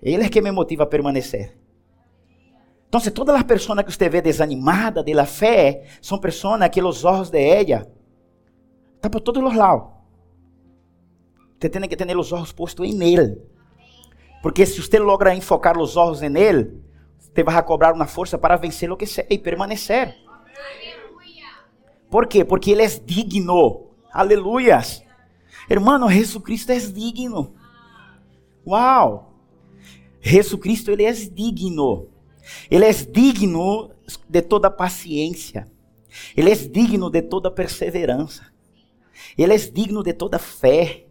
[0.00, 1.58] Ele é que me motiva a permanecer.
[2.88, 7.04] Então, todas as pessoas que você vê desanimadas de la fé, são pessoas que os
[7.04, 7.90] olhos de ella
[8.94, 9.88] estão por todos os lados.
[11.60, 13.42] Você tem que ter os olhos postos em Ele.
[14.40, 16.80] Porque se você logra enfocar os olhos em Ele,
[17.18, 20.25] você vai cobrar uma força para vencer o que seja e permanecer.
[22.10, 22.44] Por quê?
[22.44, 23.90] Porque Ele é digno.
[24.12, 25.02] Aleluias.
[25.68, 27.54] Hermano, Jesus Cristo é digno.
[28.66, 29.32] Uau!
[30.20, 32.08] Jesus Cristo, Ele é digno.
[32.70, 33.90] Ele é digno
[34.28, 35.66] de toda paciência.
[36.36, 38.46] Ele é digno de toda perseverança.
[39.36, 41.06] Ele é digno de toda fé.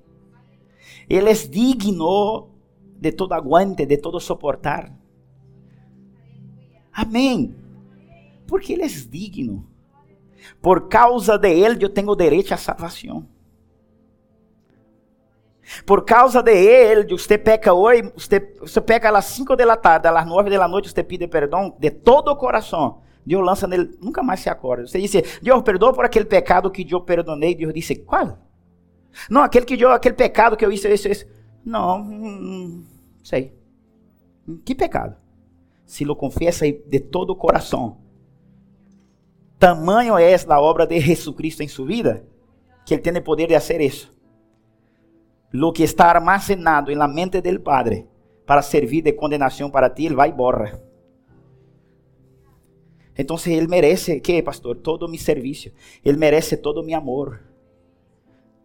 [1.10, 2.50] Ele é digno
[3.00, 4.92] de todo aguante, de todo soportar.
[6.92, 7.54] Amém.
[8.48, 9.68] Porque Ele é digno.
[10.62, 13.26] Por causa de Ele eu tenho direito à salvação.
[15.86, 20.26] Por causa de Ele, você peca hoje, você, você peca às 5 da tarde, às
[20.26, 23.02] 9 da noite, você pede perdão de todo o coração.
[23.26, 24.86] Deus lança nele, nunca mais se acorda.
[24.86, 27.56] Você disse, Deus perdoa por aquele pecado que eu perdonei.
[27.56, 28.38] Deus disse, qual?
[29.30, 31.26] Não, aquele que eu, aquele pecado que eu isso, isso.
[31.66, 32.86] Não, hum,
[33.24, 33.58] sei.
[34.64, 35.16] Que pecado?
[35.86, 37.98] Se lo confessa de todo o coração.
[39.58, 42.26] Tamanho é a obra de Jesus Cristo em sua vida,
[42.86, 44.16] que ele tem o poder de fazer isso
[45.56, 48.08] lo que está armazenado en la mente del Padre
[48.46, 50.80] para servir de condenación para ti, Él va y borra.
[53.16, 54.82] Entonces Él merece, ¿qué, pastor?
[54.82, 55.72] Todo mi servicio.
[56.04, 57.40] Él merece todo mi amor.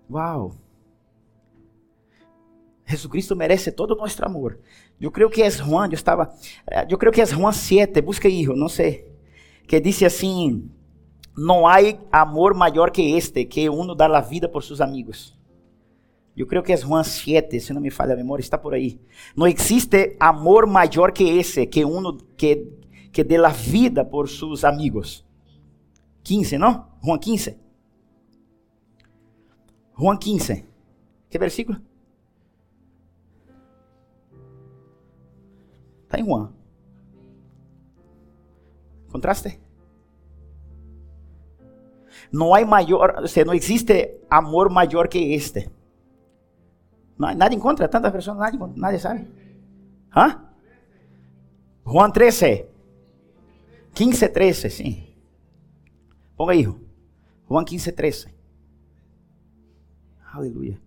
[0.09, 0.57] Wow.
[2.85, 4.61] Jesucristo merece todo nuestro amor.
[4.99, 6.35] Yo creo que es Juan, yo estaba,
[6.89, 9.07] yo creo que es Juan 7, busca hijo, no sé,
[9.69, 10.61] que dice así,
[11.37, 15.37] no hay amor mayor que este, que uno da la vida por sus amigos.
[16.37, 19.01] Eu creio que é Juan 7, se não me falha a memória, está por aí.
[19.37, 22.67] Não existe amor maior que esse, que uno que,
[23.13, 25.27] que dê a vida por seus amigos.
[26.23, 26.87] 15, não?
[27.05, 27.59] Juan 15.
[29.99, 30.65] Juan 15.
[31.29, 31.81] Que versículo?
[36.05, 36.53] Está em Juan.
[39.09, 39.61] Encontraste?
[42.33, 45.69] Não há maior, ou seja, não existe amor maior que este
[47.21, 49.29] Nada encontra, tantas pessoas, nadie, nadie sabe.
[50.11, 50.41] ¿Ah?
[51.85, 52.67] Juan 13.
[53.93, 55.15] 15, 13, sim.
[56.35, 56.67] Ponga aí.
[57.47, 58.35] Juan 15, 13.
[60.33, 60.81] Aleluia.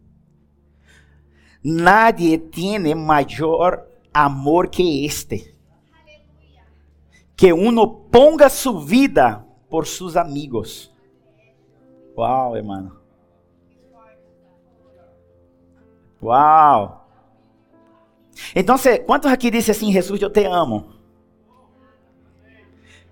[1.64, 5.54] Nadie tiene maior amor que este.
[7.36, 10.93] Que uno ponga su vida por sus amigos.
[12.16, 12.98] Uau, hermano.
[16.22, 17.08] Uau!
[18.56, 20.94] Então, quantos aqui disse assim, Jesus, eu te amo?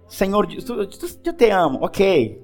[0.07, 2.43] Senhor, eu te amo, ok.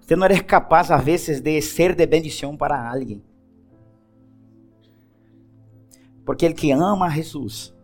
[0.00, 3.22] Você não é capaz, às vezes, de ser de bendição para alguém.
[6.24, 7.74] Porque ele que ama Jesus,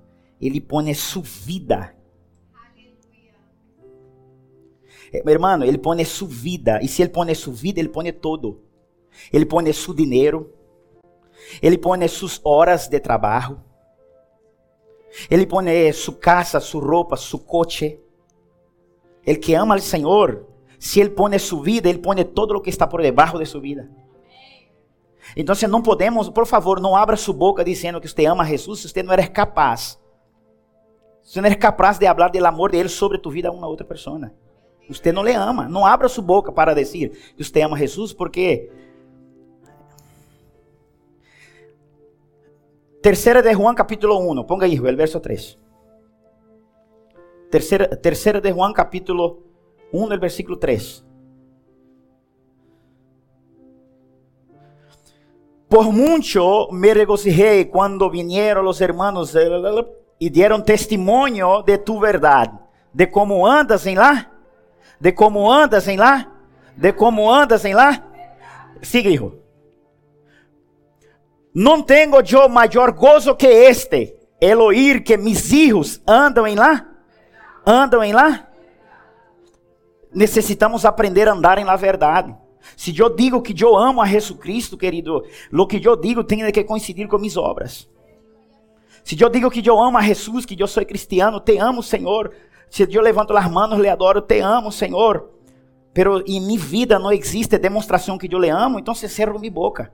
[0.40, 1.94] ele põe sua vida.
[5.24, 6.80] Meu irmão, ele põe sua vida.
[6.82, 8.60] E se ele põe sua vida, ele põe todo.
[9.32, 10.52] Ele põe seu dinheiro,
[11.60, 13.60] ele põe suas horas de trabalho,
[15.30, 17.98] ele põe sua casa, sua roupa, seu coche.
[19.26, 20.46] Ele que ama ao Senhor,
[20.78, 23.60] se ele põe sua vida, ele põe todo o que está por debaixo de sua
[23.60, 23.90] vida.
[25.36, 28.80] Então, se não podemos, por favor, não abra sua boca dizendo que você ama Jesus,
[28.80, 30.00] se você não é capaz.
[31.22, 33.86] Você não é capaz de falar do amor dele sobre tu vida a uma outra
[33.86, 34.32] pessoa.
[34.92, 35.68] Você não le ama.
[35.68, 38.70] Não abra sua boca para dizer que você ama Jesus, porque
[43.02, 45.58] Terceira de Juan capítulo 1, ponga aí o verso 3.
[47.50, 49.42] Terceira, terceira de Juan capítulo
[49.90, 51.06] 1, el versículo 3.
[55.66, 59.34] Por mucho me regocijé cuando vinieron los hermanos
[60.18, 62.52] y dieron testimonio de tu verdad,
[62.92, 64.30] de cómo andas en la,
[65.00, 66.30] de cómo andas en la,
[66.76, 68.04] de cómo andas en la.
[68.82, 69.34] Sigue, hijo.
[71.52, 76.86] Não tenho eu maior gozo que este, el oír que mis hijos andam em lá,
[77.66, 78.48] andam em lá.
[80.14, 82.36] Necessitamos aprender a andar em la verdade.
[82.76, 86.50] Se eu digo que eu amo a Jesus Cristo, querido, lo que eu digo tem
[86.52, 87.88] que coincidir com minhas obras.
[89.02, 92.32] Se eu digo que eu amo a Jesus, que eu sou cristiano, te amo, Senhor.
[92.70, 95.28] Se eu levanto as mãos, le adoro, te amo, Senhor.
[95.92, 99.50] Pero em minha vida não existe demonstração que eu le amo, então se cerro minha
[99.50, 99.92] boca.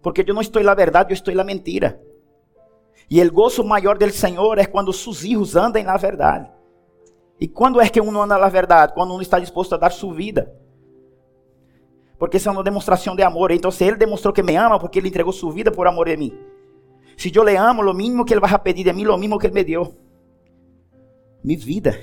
[0.00, 2.00] Porque eu não estou na verdade, eu estou na mentira.
[3.10, 6.48] E o gozo maior do Senhor é quando seus filhos andam na verdade.
[7.40, 8.94] E quando é que um anda na verdade?
[8.94, 10.54] Quando um está disposto a dar sua vida.
[12.16, 13.50] Porque isso é uma demonstração de amor.
[13.50, 16.16] Então, se ele demonstrou que me ama, porque ele entregou sua vida por amor de
[16.16, 16.38] mim.
[17.16, 19.46] Se eu le amo, o mínimo que ele vai pedir de mim, o mínimo que
[19.46, 19.94] ele me deu.
[21.44, 22.00] Minha vida.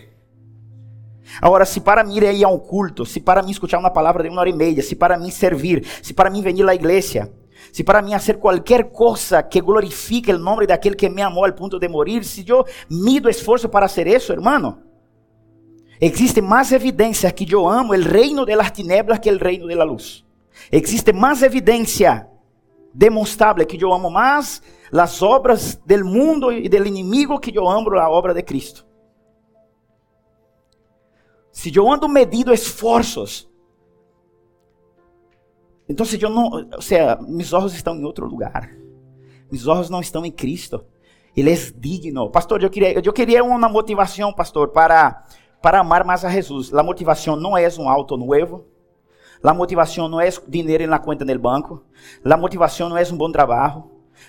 [1.41, 4.29] Agora, se para mim ir a um culto, se para mim escutar uma palavra de
[4.29, 7.31] uma hora e meia, se para mim servir, se para mim venir à igreja,
[7.71, 11.53] se para mim fazer qualquer coisa que glorifique o nome daquele que me amou ao
[11.53, 14.79] ponto de morir, se eu mido esforço para fazer isso, hermano,
[15.99, 19.75] existe mais evidência que eu amo o reino de las tinieblas que o reino de
[19.75, 20.23] la luz.
[20.71, 22.27] Existe mais evidência
[22.93, 24.61] demonstrável que eu amo mais
[24.91, 28.90] as obras del mundo e del inimigo que eu amo a obra de Cristo.
[31.61, 33.47] Se eu ando medindo esforços,
[35.87, 38.75] então se eu não, ou seja, meus olhos estão em outro lugar.
[39.51, 40.83] Meus olhos não estão em Cristo.
[41.37, 42.31] Ele é digno.
[42.31, 45.23] Pastor, eu queria, eu queria uma motivação, pastor, para
[45.61, 46.73] para amar mais a Jesus.
[46.73, 48.65] A motivação não é um auto novo.
[49.43, 51.85] A motivação não é dinheiro na conta do banco.
[52.25, 53.83] A motivação não é um bom trabalho.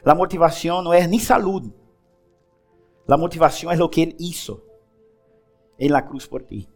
[0.04, 1.72] A motivação não é nem saúde.
[3.08, 4.62] A motivação é o que Ele hizo
[5.78, 6.68] em la cruz por ti.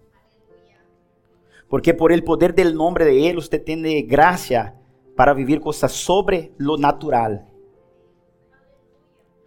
[1.69, 4.75] Porque por el poder del nombre de Él, usted tiene gracia
[5.17, 7.47] para vivir cosas sobre lo natural.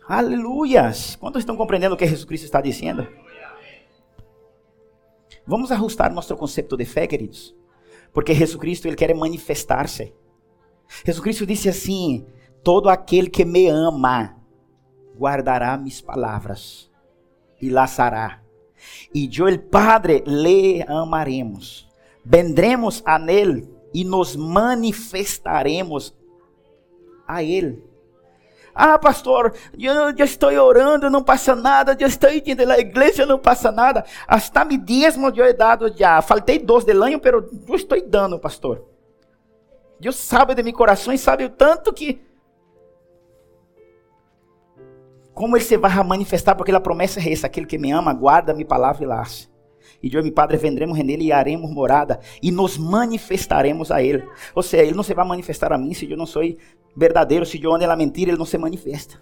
[0.07, 1.17] Aleluias.
[1.19, 3.07] ¿Cuántos estão compreendendo o que Jesus Cristo está dizendo?
[5.45, 7.55] Vamos ajustar nosso conceito de fé, queridos.
[8.11, 10.13] Porque Jesus Cristo, Ele quer manifestar-se.
[11.05, 12.25] Jesus Cristo disse assim:
[12.63, 14.37] Todo aquele que me ama,
[15.15, 16.91] guardará mis palavras
[17.61, 18.43] e laçará.
[19.13, 21.88] E eu, o Padre, le amaremos
[22.29, 26.15] vendremos a Él e nos manifestaremos
[27.27, 27.83] a Ele.
[28.73, 31.97] Ah, pastor, eu, eu estou orando, não passa nada.
[31.99, 34.05] Eu estou indo na igreja, não passa nada.
[34.27, 36.21] Hasta mi diezmo eu he dado já.
[36.21, 38.85] Faltei dois de año, pero eu estou dando, pastor.
[39.99, 42.21] Deus sabe de meu coração e sabe o tanto que.
[45.33, 48.53] Como ele se vai manifestar, porque a promessa é essa: aquele que me ama, guarda
[48.53, 49.49] minha palavra e laça.
[50.01, 54.23] E eu e meu Padre vendremos nele e haremos morada e nos manifestaremos a ele.
[54.55, 56.41] Ou seja, ele não se vai manifestar a mim se eu não sou
[56.95, 59.21] verdadeiro, se eu ando na mentira, ele não se manifesta.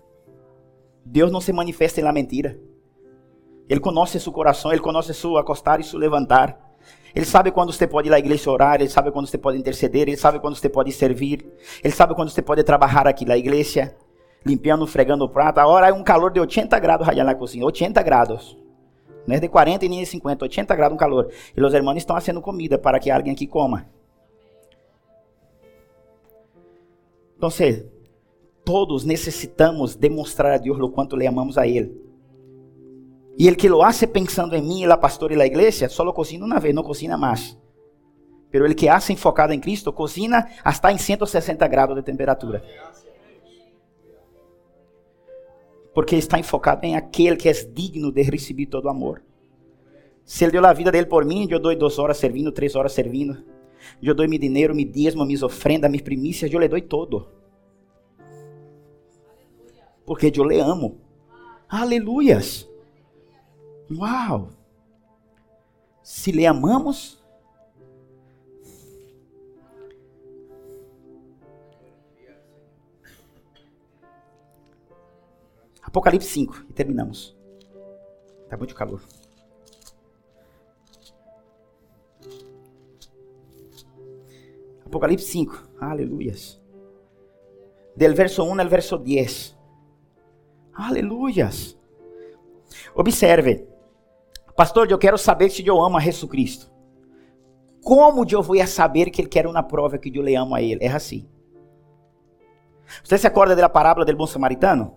[1.04, 2.60] Deus não se manifesta na mentira.
[3.70, 6.68] Ele conhece seu coração, ele conhece seu acostar e seu levantar.
[7.14, 10.04] Ele sabe quando você pode ir à igreja orar, ele sabe quando você pode interceder,
[10.04, 11.46] ele sabe quando você pode servir,
[11.84, 13.96] ele sabe quando você pode trabalhar aqui na igreja,
[14.46, 15.60] limpando, fregando o prato.
[15.60, 18.67] Agora é um calor de 80 graus allá na cozinha, 80 graus.
[19.28, 21.30] Não é de 40 e nem de 50, 80 graus um calor.
[21.56, 23.90] E os irmãos estão fazendo comida para que alguém aqui coma.
[27.36, 27.50] Então,
[28.64, 32.08] todos necessitamos demonstrar a Deus o quanto le amamos a Ele.
[33.38, 36.44] E ele que lo hace pensando em mim, la pastor e la iglesia, só cocina
[36.44, 37.56] uma vez, não cocina mais.
[38.50, 42.64] Pero ele que hace enfocado em Cristo, cocina hasta em 160 graus de temperatura.
[45.98, 49.24] Porque está enfocado em aquele que é digno de receber todo o amor.
[50.24, 52.92] Se ele deu a vida dele por mim, eu dou duas horas servindo, três horas
[52.92, 53.44] servindo.
[54.00, 57.28] Eu dou meu dinheiro, meu dízimo, minhas ofrendas, minhas primícias, eu lhe dou todo.
[60.06, 61.00] Porque eu lhe amo.
[61.68, 62.70] Aleluias.
[63.90, 64.50] Uau.
[66.04, 67.20] Se lhe amamos,
[75.98, 77.36] Apocalipse 5, e terminamos.
[78.48, 79.02] Tá muito calor.
[84.86, 86.62] Apocalipse 5, aleluias.
[87.96, 89.58] Del verso 1 al verso 10.
[90.76, 91.76] Aleluias.
[92.94, 93.68] Observe,
[94.56, 96.72] pastor, eu quero saber se eu amo a Jesus Cristo.
[97.84, 100.86] Como eu vou saber que ele quer uma prova que eu le amo a ele?
[100.86, 101.28] É assim.
[103.04, 104.97] Você se acorda da parábola do bom samaritano?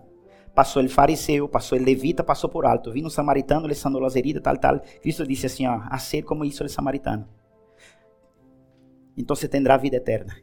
[0.53, 2.91] Passou ele fariseu, passou ele levita, passou por alto.
[2.91, 4.79] Vindo um samaritano, ele sanou as heridas, tal, tal.
[5.01, 7.27] Cristo disse assim, ó, a ser como isso ele samaritano.
[9.17, 10.35] Então você terá vida eterna.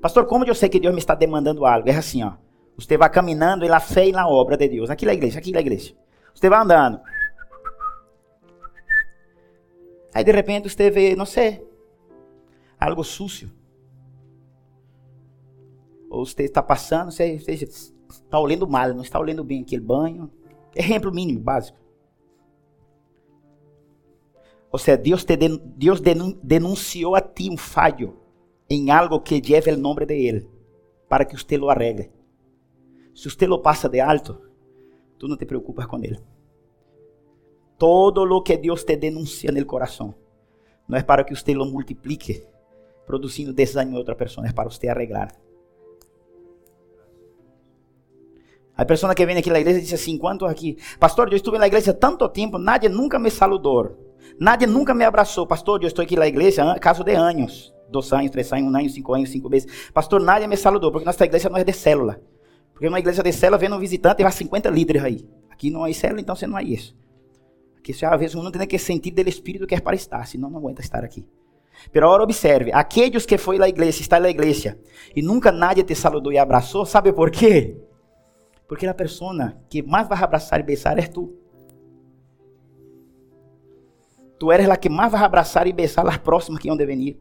[0.00, 1.88] Pastor, como eu sei que Deus me está demandando algo?
[1.88, 2.34] É assim, ó.
[2.76, 4.90] Você vai caminhando na fé e na obra de Deus.
[4.90, 5.94] Aqui na igreja, aqui na igreja.
[6.34, 7.00] Você vai andando.
[10.14, 11.66] Aí de repente você vê, não sei,
[12.78, 13.50] algo sucio.
[16.10, 20.30] Ou você está passando, você, você Está olhando mal, não está olhando bem aquele banho.
[20.74, 21.78] Exemplo mínimo, básico.
[24.70, 26.00] Ou seja, Deus, te Deus
[26.42, 28.16] denunciou a ti um falho
[28.70, 30.52] em algo que lleva o nome de Ele.
[31.12, 32.10] para que você lo arregle.
[33.14, 34.40] Se você lo passa de alto,
[35.18, 36.18] tu não te preocupas com ele.
[37.76, 40.14] Todo lo que Deus te denuncia no coração
[40.88, 42.46] não é para que você lo multiplique,
[43.04, 45.36] produzindo desânimo em outra pessoa, é para você arreglar.
[48.76, 51.66] A pessoa que vem aqui na igreja diz assim: quanto aqui, pastor, eu estive na
[51.66, 53.96] igreja tanto tempo, nadie nunca me saludou,
[54.38, 55.46] nadie nunca me abraçou.
[55.46, 58.88] Pastor, eu estou aqui na igreja caso de anos, dois anos, três anos, um ano,
[58.88, 59.90] cinco anos, cinco meses.
[59.92, 62.20] Pastor, nadie me saludou, porque nossa igreja não é de célula.
[62.72, 65.28] Porque uma igreja de célula vem um visitante vai 50 líderes aí.
[65.50, 66.96] Aqui não é célula, então você não é isso.
[67.84, 70.58] Você, às vezes uno tem que sentir do Espírito que é para estar, senão não
[70.58, 71.26] aguenta estar aqui.
[71.92, 74.78] Pero agora observe, aqueles que foi na igreja, está na igreja,
[75.14, 77.76] e nunca nadie te saludou e abraçou, sabe por quê?
[78.72, 81.36] Porque a pessoa que mais vai abraçar e besar é tu.
[84.38, 87.20] Tu eres a que mais vai abraçar e besar as próximas que vão venir.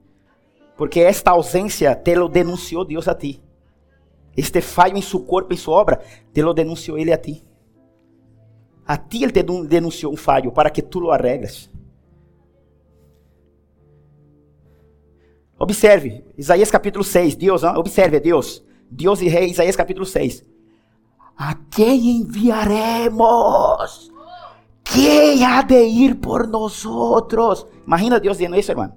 [0.78, 3.44] Porque esta ausência te lo denunciou Deus a ti.
[4.38, 6.02] Este falho em seu corpo, em sua obra,
[6.34, 7.44] te lo denunciou ele a ti.
[8.88, 11.70] A ti ele te denunciou um falho para que tu lo arregles.
[15.60, 20.50] Observe, Isaías capítulo 6, Deus, observe, Deus, Deus e Rei, Isaías capítulo 6.
[21.38, 24.12] ¿A quem enviaremos?
[24.84, 26.86] Quem há de ir por nós?
[27.86, 28.94] Imagina Deus dizendo isso, irmão.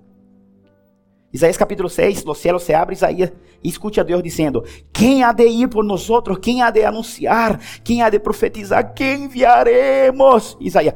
[1.33, 3.33] Isaías capítulo 6, os céus se abrem, Isaías
[3.63, 4.63] escute a Deus dizendo:
[4.93, 6.07] Quem há de ir por nós?
[6.41, 7.59] Quem há de anunciar?
[7.83, 8.95] Quem há de profetizar?
[8.95, 10.57] Quem enviaremos?
[10.61, 10.95] Isaías.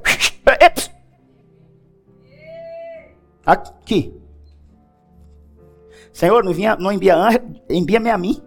[3.45, 4.15] Aqui.
[6.13, 7.17] Senhor, não, envia, não envia,
[7.71, 8.43] envia-me a mim.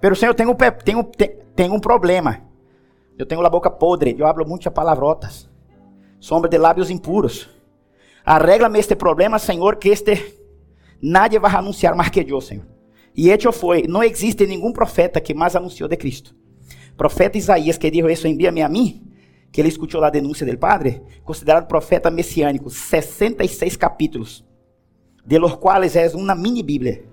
[0.00, 1.04] Pero Senhor, tenho, tenho,
[1.54, 2.42] tenho um problema.
[3.18, 5.48] Eu tenho a boca podre, eu hablo muitas palavrotas.
[6.20, 7.48] Sombra de lábios impuros.
[8.24, 10.36] Arregla-me este problema, Senhor, que este
[11.00, 12.66] nadie vai anunciar mais que eu, Senhor.
[13.16, 16.34] E hecho foi, não existe nenhum profeta que mais anunciou de Cristo.
[16.96, 19.02] Profeta Isaías que disse isso, envia-me a mim,
[19.50, 24.44] que ele escutou a denúncia do Padre, considerado profeta messiânico, 66 capítulos,
[25.24, 27.07] de los quais é uma mini Bíblia.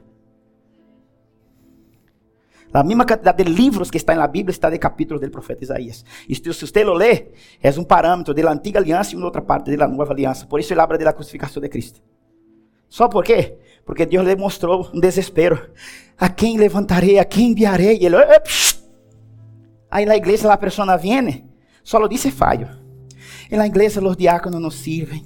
[2.75, 6.03] A mesma quantidade de livros que está na Bíblia está de capítulos do profeta Isaías.
[6.27, 7.25] E se você lo é
[7.77, 10.45] um parâmetro da antiga aliança e uma outra parte da nova aliança.
[10.45, 12.01] Por isso ele habla da crucificação de Cristo.
[12.89, 13.57] Só por quê?
[13.85, 15.69] Porque Deus lhe mostrou um desespero.
[16.17, 17.17] A quem levantarei?
[17.17, 17.97] A quem enviarei?
[17.97, 18.17] E ele,
[19.89, 21.49] aí na igreja a pessoa vem,
[21.81, 22.67] só lo dice falho.
[23.49, 25.25] E na igreja os diáconos não servem.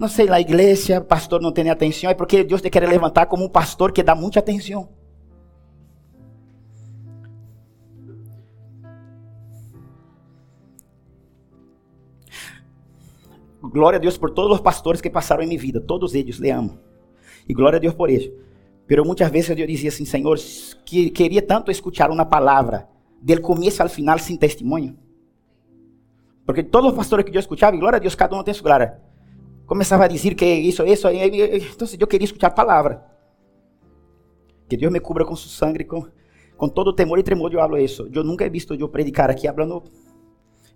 [0.00, 3.44] Não sei, na igreja, pastor não tem atenção, é porque Deus te quer levantar como
[3.44, 4.88] um pastor que dá muita atenção.
[13.62, 15.80] Glória a Deus por todos os pastores que passaram em minha vida.
[15.80, 16.78] Todos eles, le amo.
[17.48, 18.32] E glória a Deus por isso.
[18.86, 20.36] Pero muitas vezes eu dizia assim, Senhor,
[20.84, 22.88] que queria tanto escutar uma palavra
[23.20, 24.96] del começo ao final sem testemunho.
[26.44, 28.64] Porque todos os pastores que eu escutava, e glória a Deus, cada um tem sua
[28.64, 29.00] glória.
[29.64, 33.04] Começava a dizer que isso, isso, então eu queria escutar a palavra.
[34.68, 36.04] Que Deus me cubra com seu sangue, com,
[36.56, 38.08] com todo temor e tremor eu hablo isso.
[38.12, 39.84] Eu nunca he visto eu predicar aqui falando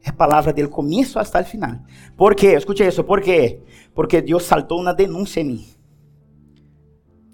[0.07, 1.81] é palavra del começo hasta o final.
[2.17, 2.55] ¿Por quê?
[2.55, 3.03] Escute isso.
[3.03, 3.61] ¿Por quê?
[3.93, 5.67] Porque Deus saltou uma denúncia em mim.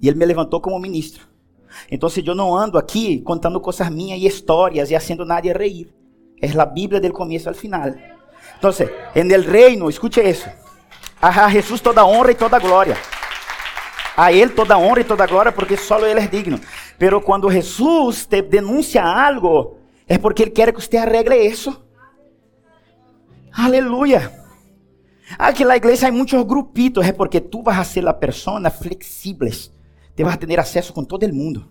[0.01, 1.29] E Ele me levantou como ministro.
[1.91, 5.93] Então, se eu não ando aqui contando coisas minhas e histórias e fazendo nadie reír.
[6.41, 7.95] É a Bíblia del começo ao final.
[8.59, 8.71] Então,
[9.15, 10.49] en el reino, escute isso.
[11.21, 12.97] A Jesus toda honra e toda glória.
[14.17, 16.59] A Ele toda honra e toda glória, porque só Ele é digno.
[16.99, 19.77] Pero quando Jesus te denuncia algo,
[20.09, 21.92] é porque Ele quer que você arregle isso.
[23.53, 24.33] Aleluya.
[25.39, 28.71] Aquí en la iglesia hay muchos grupitos, es porque tú vas a ser la persona
[28.71, 29.73] flexibles.
[30.15, 31.71] Te vas a tener acceso con todo el mundo.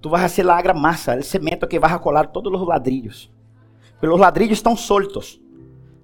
[0.00, 3.32] Tú vas a ser la massa, el cemento que vas a colar todos los ladrillos.
[3.92, 5.40] Porque los ladrillos estão soltos.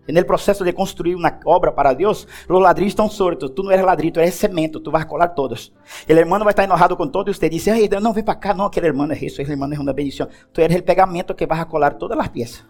[0.07, 3.55] En el proceso de construir uma obra para Deus, os ladrillos estão soltos.
[3.55, 5.73] Tu não eres ladrillo, tu eres cemento, tu vas a colar todos.
[6.09, 8.53] El hermano vai estar enojado com todo e você diz: Ei, não, vem para cá,
[8.53, 10.27] não, aquele hermano é isso, aquele hermano é uma bendição.
[10.53, 12.65] Tu eres o pegamento que vas a colar todas as peças.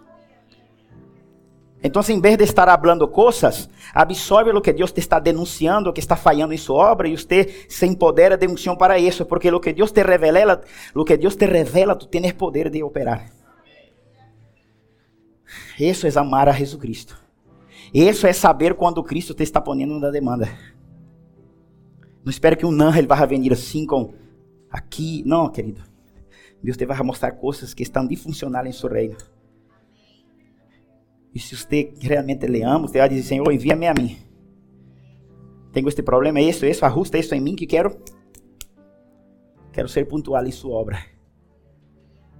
[1.82, 5.92] Então, em vez de estar falando coisas, absorve o que Deus te está denunciando, o
[5.92, 9.50] que está falhando em sua obra, e você se empodera de unção para isso, porque
[9.50, 10.60] o que Deus te revela,
[10.94, 13.30] o que Deus te revela, tu tens poder de operar.
[15.78, 17.20] Isso é amar a Jesus Cristo.
[17.92, 20.48] Isso é saber quando Cristo te está ponendo na demanda.
[22.24, 24.14] Não espere que um não ele vá vir assim com
[24.70, 25.82] aqui, não, querido.
[26.62, 29.16] Deus te vai mostrar coisas que estão disfuncionais em seu reino.
[31.34, 34.18] E se você realmente le ama, você vai dizer, Senhor, envia-me a mim.
[35.72, 37.96] Tenho este problema, isso, isso, ajusta isso em mim que quero.
[39.72, 40.98] Quero ser pontual em sua obra.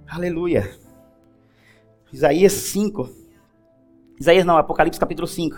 [0.07, 0.69] Aleluia.
[2.11, 3.09] Isaías 5.
[4.19, 5.57] Isaías não, Apocalipse capítulo 5.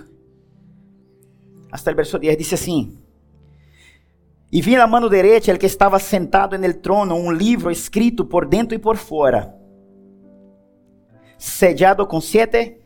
[1.69, 2.97] Hasta el verso 10 dice assim:
[4.49, 8.23] E vi na mão direita el que estava sentado en el trono um livro escrito
[8.23, 9.53] por dentro e por fora,
[11.37, 12.79] sellado com sete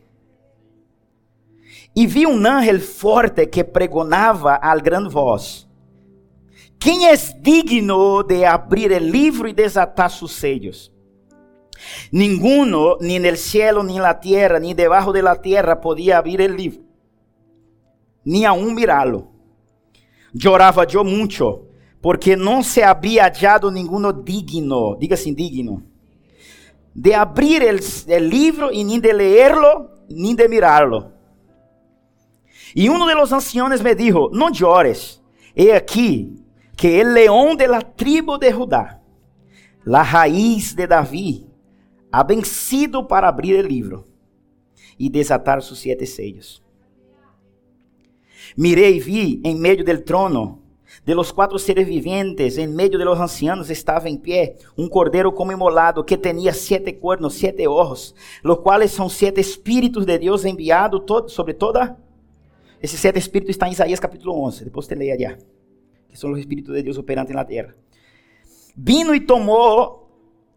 [1.94, 5.68] e vi um ángel forte que pregonava al gran voz:
[6.78, 10.92] Quem é digno de abrir o livro e desatar seus sellos?
[12.12, 16.18] Ninguno, ni en el cielo, ni en la tierra, ni debajo de la tierra podía
[16.18, 16.82] abrir el libro,
[18.24, 19.30] ni aún mirarlo.
[20.32, 21.68] Lloraba yo mucho,
[22.00, 25.82] porque no se había hallado ninguno digno, diga assim, digno,
[26.94, 28.32] de abrir el, el
[28.72, 31.19] y ni de leerlo, ni de mirarlo.
[32.74, 35.22] Y uno de los ancianos me dijo, no llores,
[35.54, 36.34] he aquí
[36.76, 39.02] que el león de la tribu de Judá,
[39.84, 41.44] la raíz de David,
[42.10, 44.06] ha vencido para abrir el libro
[44.96, 46.62] y desatar sus siete sellos.
[48.56, 50.60] Mirei e vi em meio del trono
[51.04, 55.32] de los quatro seres vivientes, em meio de los ancianos, estava em pé um cordeiro
[55.32, 60.44] como imolado que tinha sete cuernos, sete ojos, los quais são sete espíritos de Deus
[60.44, 61.96] enviados sobre toda.
[62.80, 65.36] Esses sete espíritos está em Isaías capítulo 11, depois te leia allá,
[66.08, 67.74] que são os espíritos de Deus operantes na terra.
[68.74, 70.08] Vino e tomou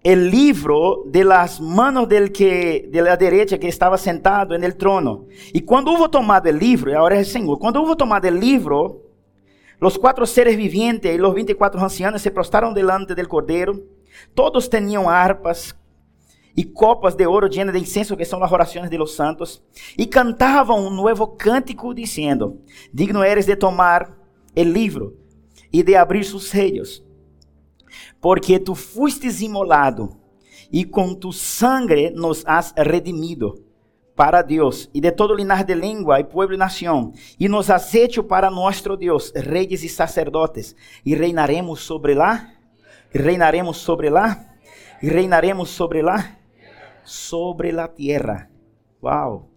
[0.02, 4.76] el libro de las manos del que de la derecha que estaba sentado en el
[4.78, 5.28] trono.
[5.52, 8.40] Y cuando hubo tomado el libro, y ahora es el Señor, cuando hubo tomado el
[8.40, 9.02] libro,
[9.80, 13.82] los cuatro seres vivientes y los 24 ancianos se prostraron delante del Cordero.
[14.34, 15.76] Todos tenían arpas
[16.56, 19.64] y copas de oro llenas de incenso, que son las oraciones de los santos,
[19.98, 22.58] y cantaban un nuevo cántico diciendo,
[22.92, 24.16] digno eres de tomar
[24.56, 25.14] el libro
[25.72, 27.04] y de abrir sus sellos
[28.24, 30.18] porque tu fustes imolado
[30.72, 33.62] e com tu sangre nos has redimido
[34.16, 37.94] para Deus e de todo linaje de língua e pueblo e nação, e nos has
[37.94, 40.74] hecho para nosso Deus reis e sacerdotes,
[41.06, 42.50] e reinaremos sobre lá,
[43.14, 44.56] e reinaremos sobre lá,
[45.02, 46.38] e reinaremos sobre lá,
[47.04, 48.50] sobre la tierra.
[49.02, 49.50] Uau!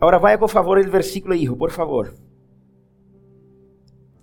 [0.00, 2.14] Agora vai por favor o versículo, hijo, por favor.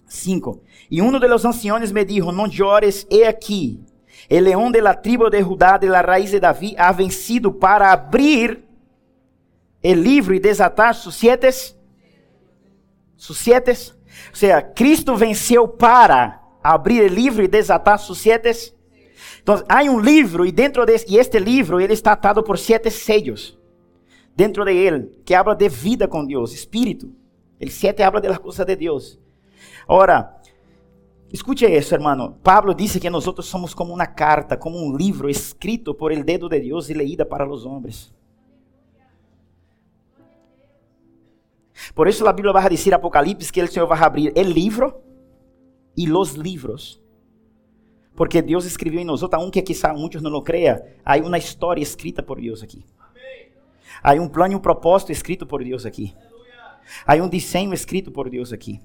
[0.05, 0.61] 5.
[0.89, 3.79] Y uno de los ancianos me dijo, no llores, he aquí,
[4.27, 7.91] el león de la tribu de Judá, de la raíz de David, ha vencido para
[7.91, 8.67] abrir
[9.81, 11.49] el libro y desatar sus siete,
[13.15, 13.71] sus siete.
[14.31, 18.51] O sea, Cristo venceu para abrir el livro e desatar sus siete.
[19.41, 22.91] Então, há um livro e dentro de e este livro ele está atado por sete
[22.91, 23.57] sellos
[24.35, 27.11] dentro de ele que habla de vida com Deus, espírito.
[27.59, 29.19] El sete habla de las cosas de Deus.
[29.87, 30.41] Ora,
[31.31, 32.37] escute isso, hermano.
[32.43, 36.47] Pablo disse que nós somos como uma carta, como um livro escrito por el dedo
[36.47, 38.13] de Deus e leída para os homens.
[41.95, 45.01] Por isso a Bíblia vai dizer Apocalipse que o Senhor vai abrir o livro
[45.97, 47.00] e os livros.
[48.15, 52.21] Porque Deus escreveu em nós, aunque quizá muitos não lo creia, há uma história escrita
[52.21, 52.83] por Deus aqui.
[54.03, 56.13] Há um plano e um propósito escrito por Deus aqui.
[57.05, 58.81] Há um desenho escrito por Deus aqui.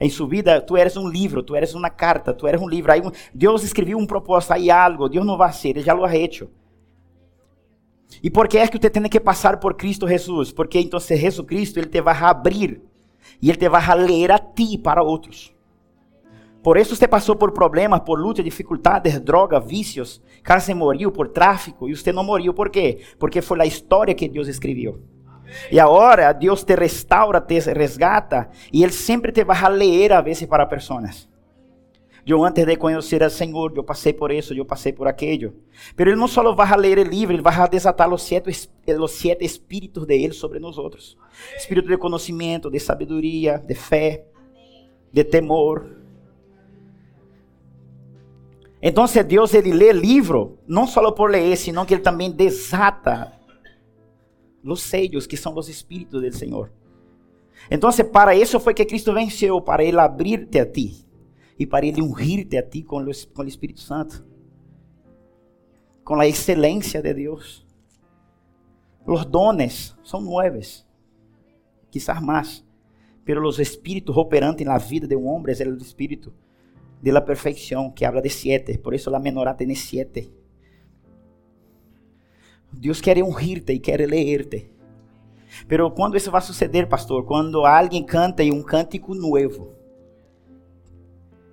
[0.00, 2.90] Em sua vida, tu eres um livro, tu eres uma carta, tu eres um livro.
[2.90, 3.00] Aí
[3.32, 6.48] Deus escreveu um propósito, aí algo, Deus não vai ser, ele já lo ha hecho.
[8.22, 10.52] E por que é que você tem que passar por Cristo Jesus?
[10.52, 12.82] Porque então Jesus Cristo, ele te vai abrir
[13.40, 15.53] e ele te vai ler a ti para outros.
[16.64, 20.22] Por isso você passou por problemas, por luta, dificuldades, droga, vícios.
[20.42, 22.54] Cara, você morreu por tráfico e você não morreu.
[22.54, 23.00] Por quê?
[23.18, 24.98] Porque foi a história que Deus escreveu.
[25.70, 30.46] E agora Deus te restaura, te resgata e Ele sempre te vai ler a vezes
[30.46, 31.28] para pessoas.
[32.26, 35.52] Eu antes de conhecer ao Senhor, eu passei por isso, eu passei por aquilo.
[35.94, 39.44] Mas Ele não só vai ler o livro, Ele vai desatar os sete, os sete
[39.44, 41.18] espíritos de Ele sobre nós outros.
[41.58, 44.24] Espírito de conhecimento, de sabedoria, de fé,
[45.12, 46.03] de temor.
[48.86, 53.32] Então, Deus ele lê livro, não só por ler, senão que Ele também desata
[54.62, 56.70] los sellos que são os espíritos do Senhor.
[57.70, 61.02] Então, para isso foi que Cristo venceu, para Ele abrir-te a ti
[61.58, 63.10] e para Ele ungir-te a ti com, o
[63.48, 64.22] Espírito Santo,
[66.04, 67.66] com a excelência de Deus.
[69.06, 70.86] Os dones são nuevos,
[71.90, 72.62] quizás mais,
[73.24, 76.34] pero os espíritos operantes na vida de um homem é o espírito
[77.04, 80.32] de la perfeição, que habla de siete, por isso a menorá tem siete.
[82.72, 84.70] Deus quer ungir-te e quer leer-te.
[85.68, 87.26] Pero quando isso vai suceder, pastor?
[87.26, 89.74] Quando alguém canta um cântico novo,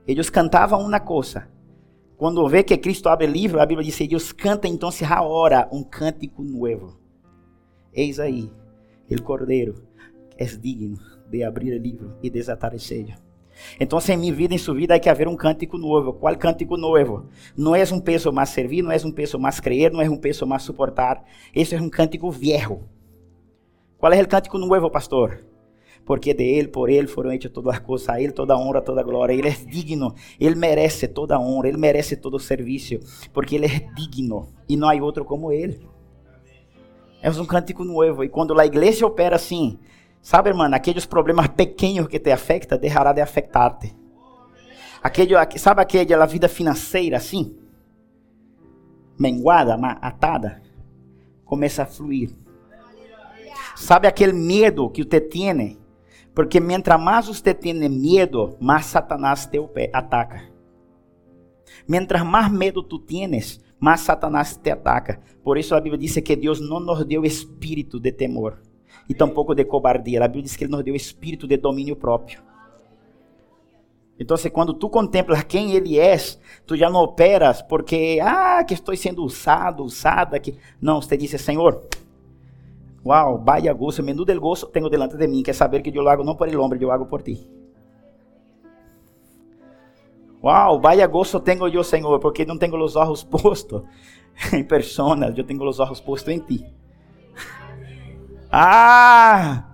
[0.08, 1.47] Eles cantavam uma coisa.
[2.18, 5.84] Quando vê que Cristo abre o livro, a Bíblia diz: Deus canta então agora um
[5.84, 6.97] cântico novo.
[7.93, 8.49] Eis aí,
[9.10, 9.76] o Cordeiro
[10.38, 10.97] é digno
[11.30, 13.30] de abrir o livro e desatar o sello.
[13.80, 16.14] Então, em minha vida, em sua vida, há que haver um cântico novo.
[16.14, 17.26] Qual cântico novo?
[17.55, 20.18] Não é um peso mais servir, não é um peso mais crer, não é um
[20.18, 21.24] peso mais suportar.
[21.53, 22.80] Esse é um cântico viejo.
[23.97, 25.45] Qual é o cântico novo, pastor?
[26.05, 29.03] Porque de Ele, por Ele foram hechas todas as coisas, a Ele toda honra, toda
[29.03, 29.34] glória.
[29.34, 32.99] Ele é digno, Ele merece toda honra, Ele merece todo serviço,
[33.32, 35.80] porque Ele é digno e não há outro como Ele.
[37.22, 38.24] É um cântico novo.
[38.24, 39.78] E quando a igreja opera assim,
[40.22, 43.95] sabe, irmão, aqueles problemas pequenos que te afetam, deixará de afetar-te.
[45.03, 47.57] Aquele, sabe aquela vida financeira assim?
[49.17, 50.61] Menguada, atada?
[51.43, 52.36] Começa a fluir.
[53.76, 55.80] Sabe aquele medo que você tem?
[56.36, 59.59] Porque mientras mais você tem medo, mais Satanás te
[59.91, 60.43] ataca.
[61.88, 65.19] Mientras mais medo tu tienes, mais Satanás te ataca.
[65.43, 68.59] Por isso a Bíblia diz que Deus não nos deu espírito de temor
[69.12, 70.24] e tampouco de cobardia.
[70.24, 72.41] A Bíblia diz que Ele nos deu espírito de domínio próprio.
[74.18, 76.16] Então, quando tu contemplas quem Ele é,
[76.66, 80.39] tu já não operas porque, ah, que estou sendo usado, usada.
[80.39, 80.57] Que...
[80.82, 81.84] Não, você diz, Senhor,
[83.03, 86.24] Uau, vaya gozo, menudo el gozo tengo delante de mim, quer saber que eu hago
[86.24, 87.49] não por el hombre, eu hago por ti.
[90.41, 93.82] Uau, vaya gozo tengo eu, Senhor, porque não tenho os olhos postos
[94.53, 96.80] em personas, eu tenho os olhos postos em ti.
[98.52, 99.66] Ah!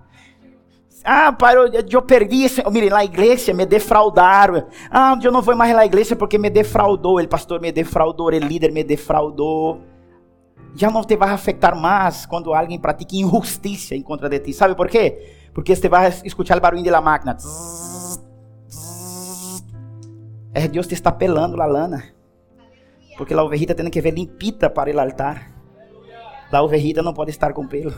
[1.04, 2.62] Ah, pai, eu, eu perdi esse.
[2.70, 4.66] Mire, na igreja me defraudaram.
[4.90, 7.20] Ah, eu não vou mais na igreja porque me defraudou.
[7.20, 9.80] O pastor me defraudou, o líder me defraudou
[10.74, 14.52] já não te vai afetar mais quando alguém pratica injustiça em contra de ti.
[14.52, 15.34] Sabe por quê?
[15.52, 17.36] Porque você vai escutar o barulho da máquina.
[20.54, 22.04] É Deus te está pelando a lana.
[23.16, 25.50] Porque a ovelhita tem que ver limpita para o altar.
[26.50, 27.92] A ovelhita não pode estar com pelo.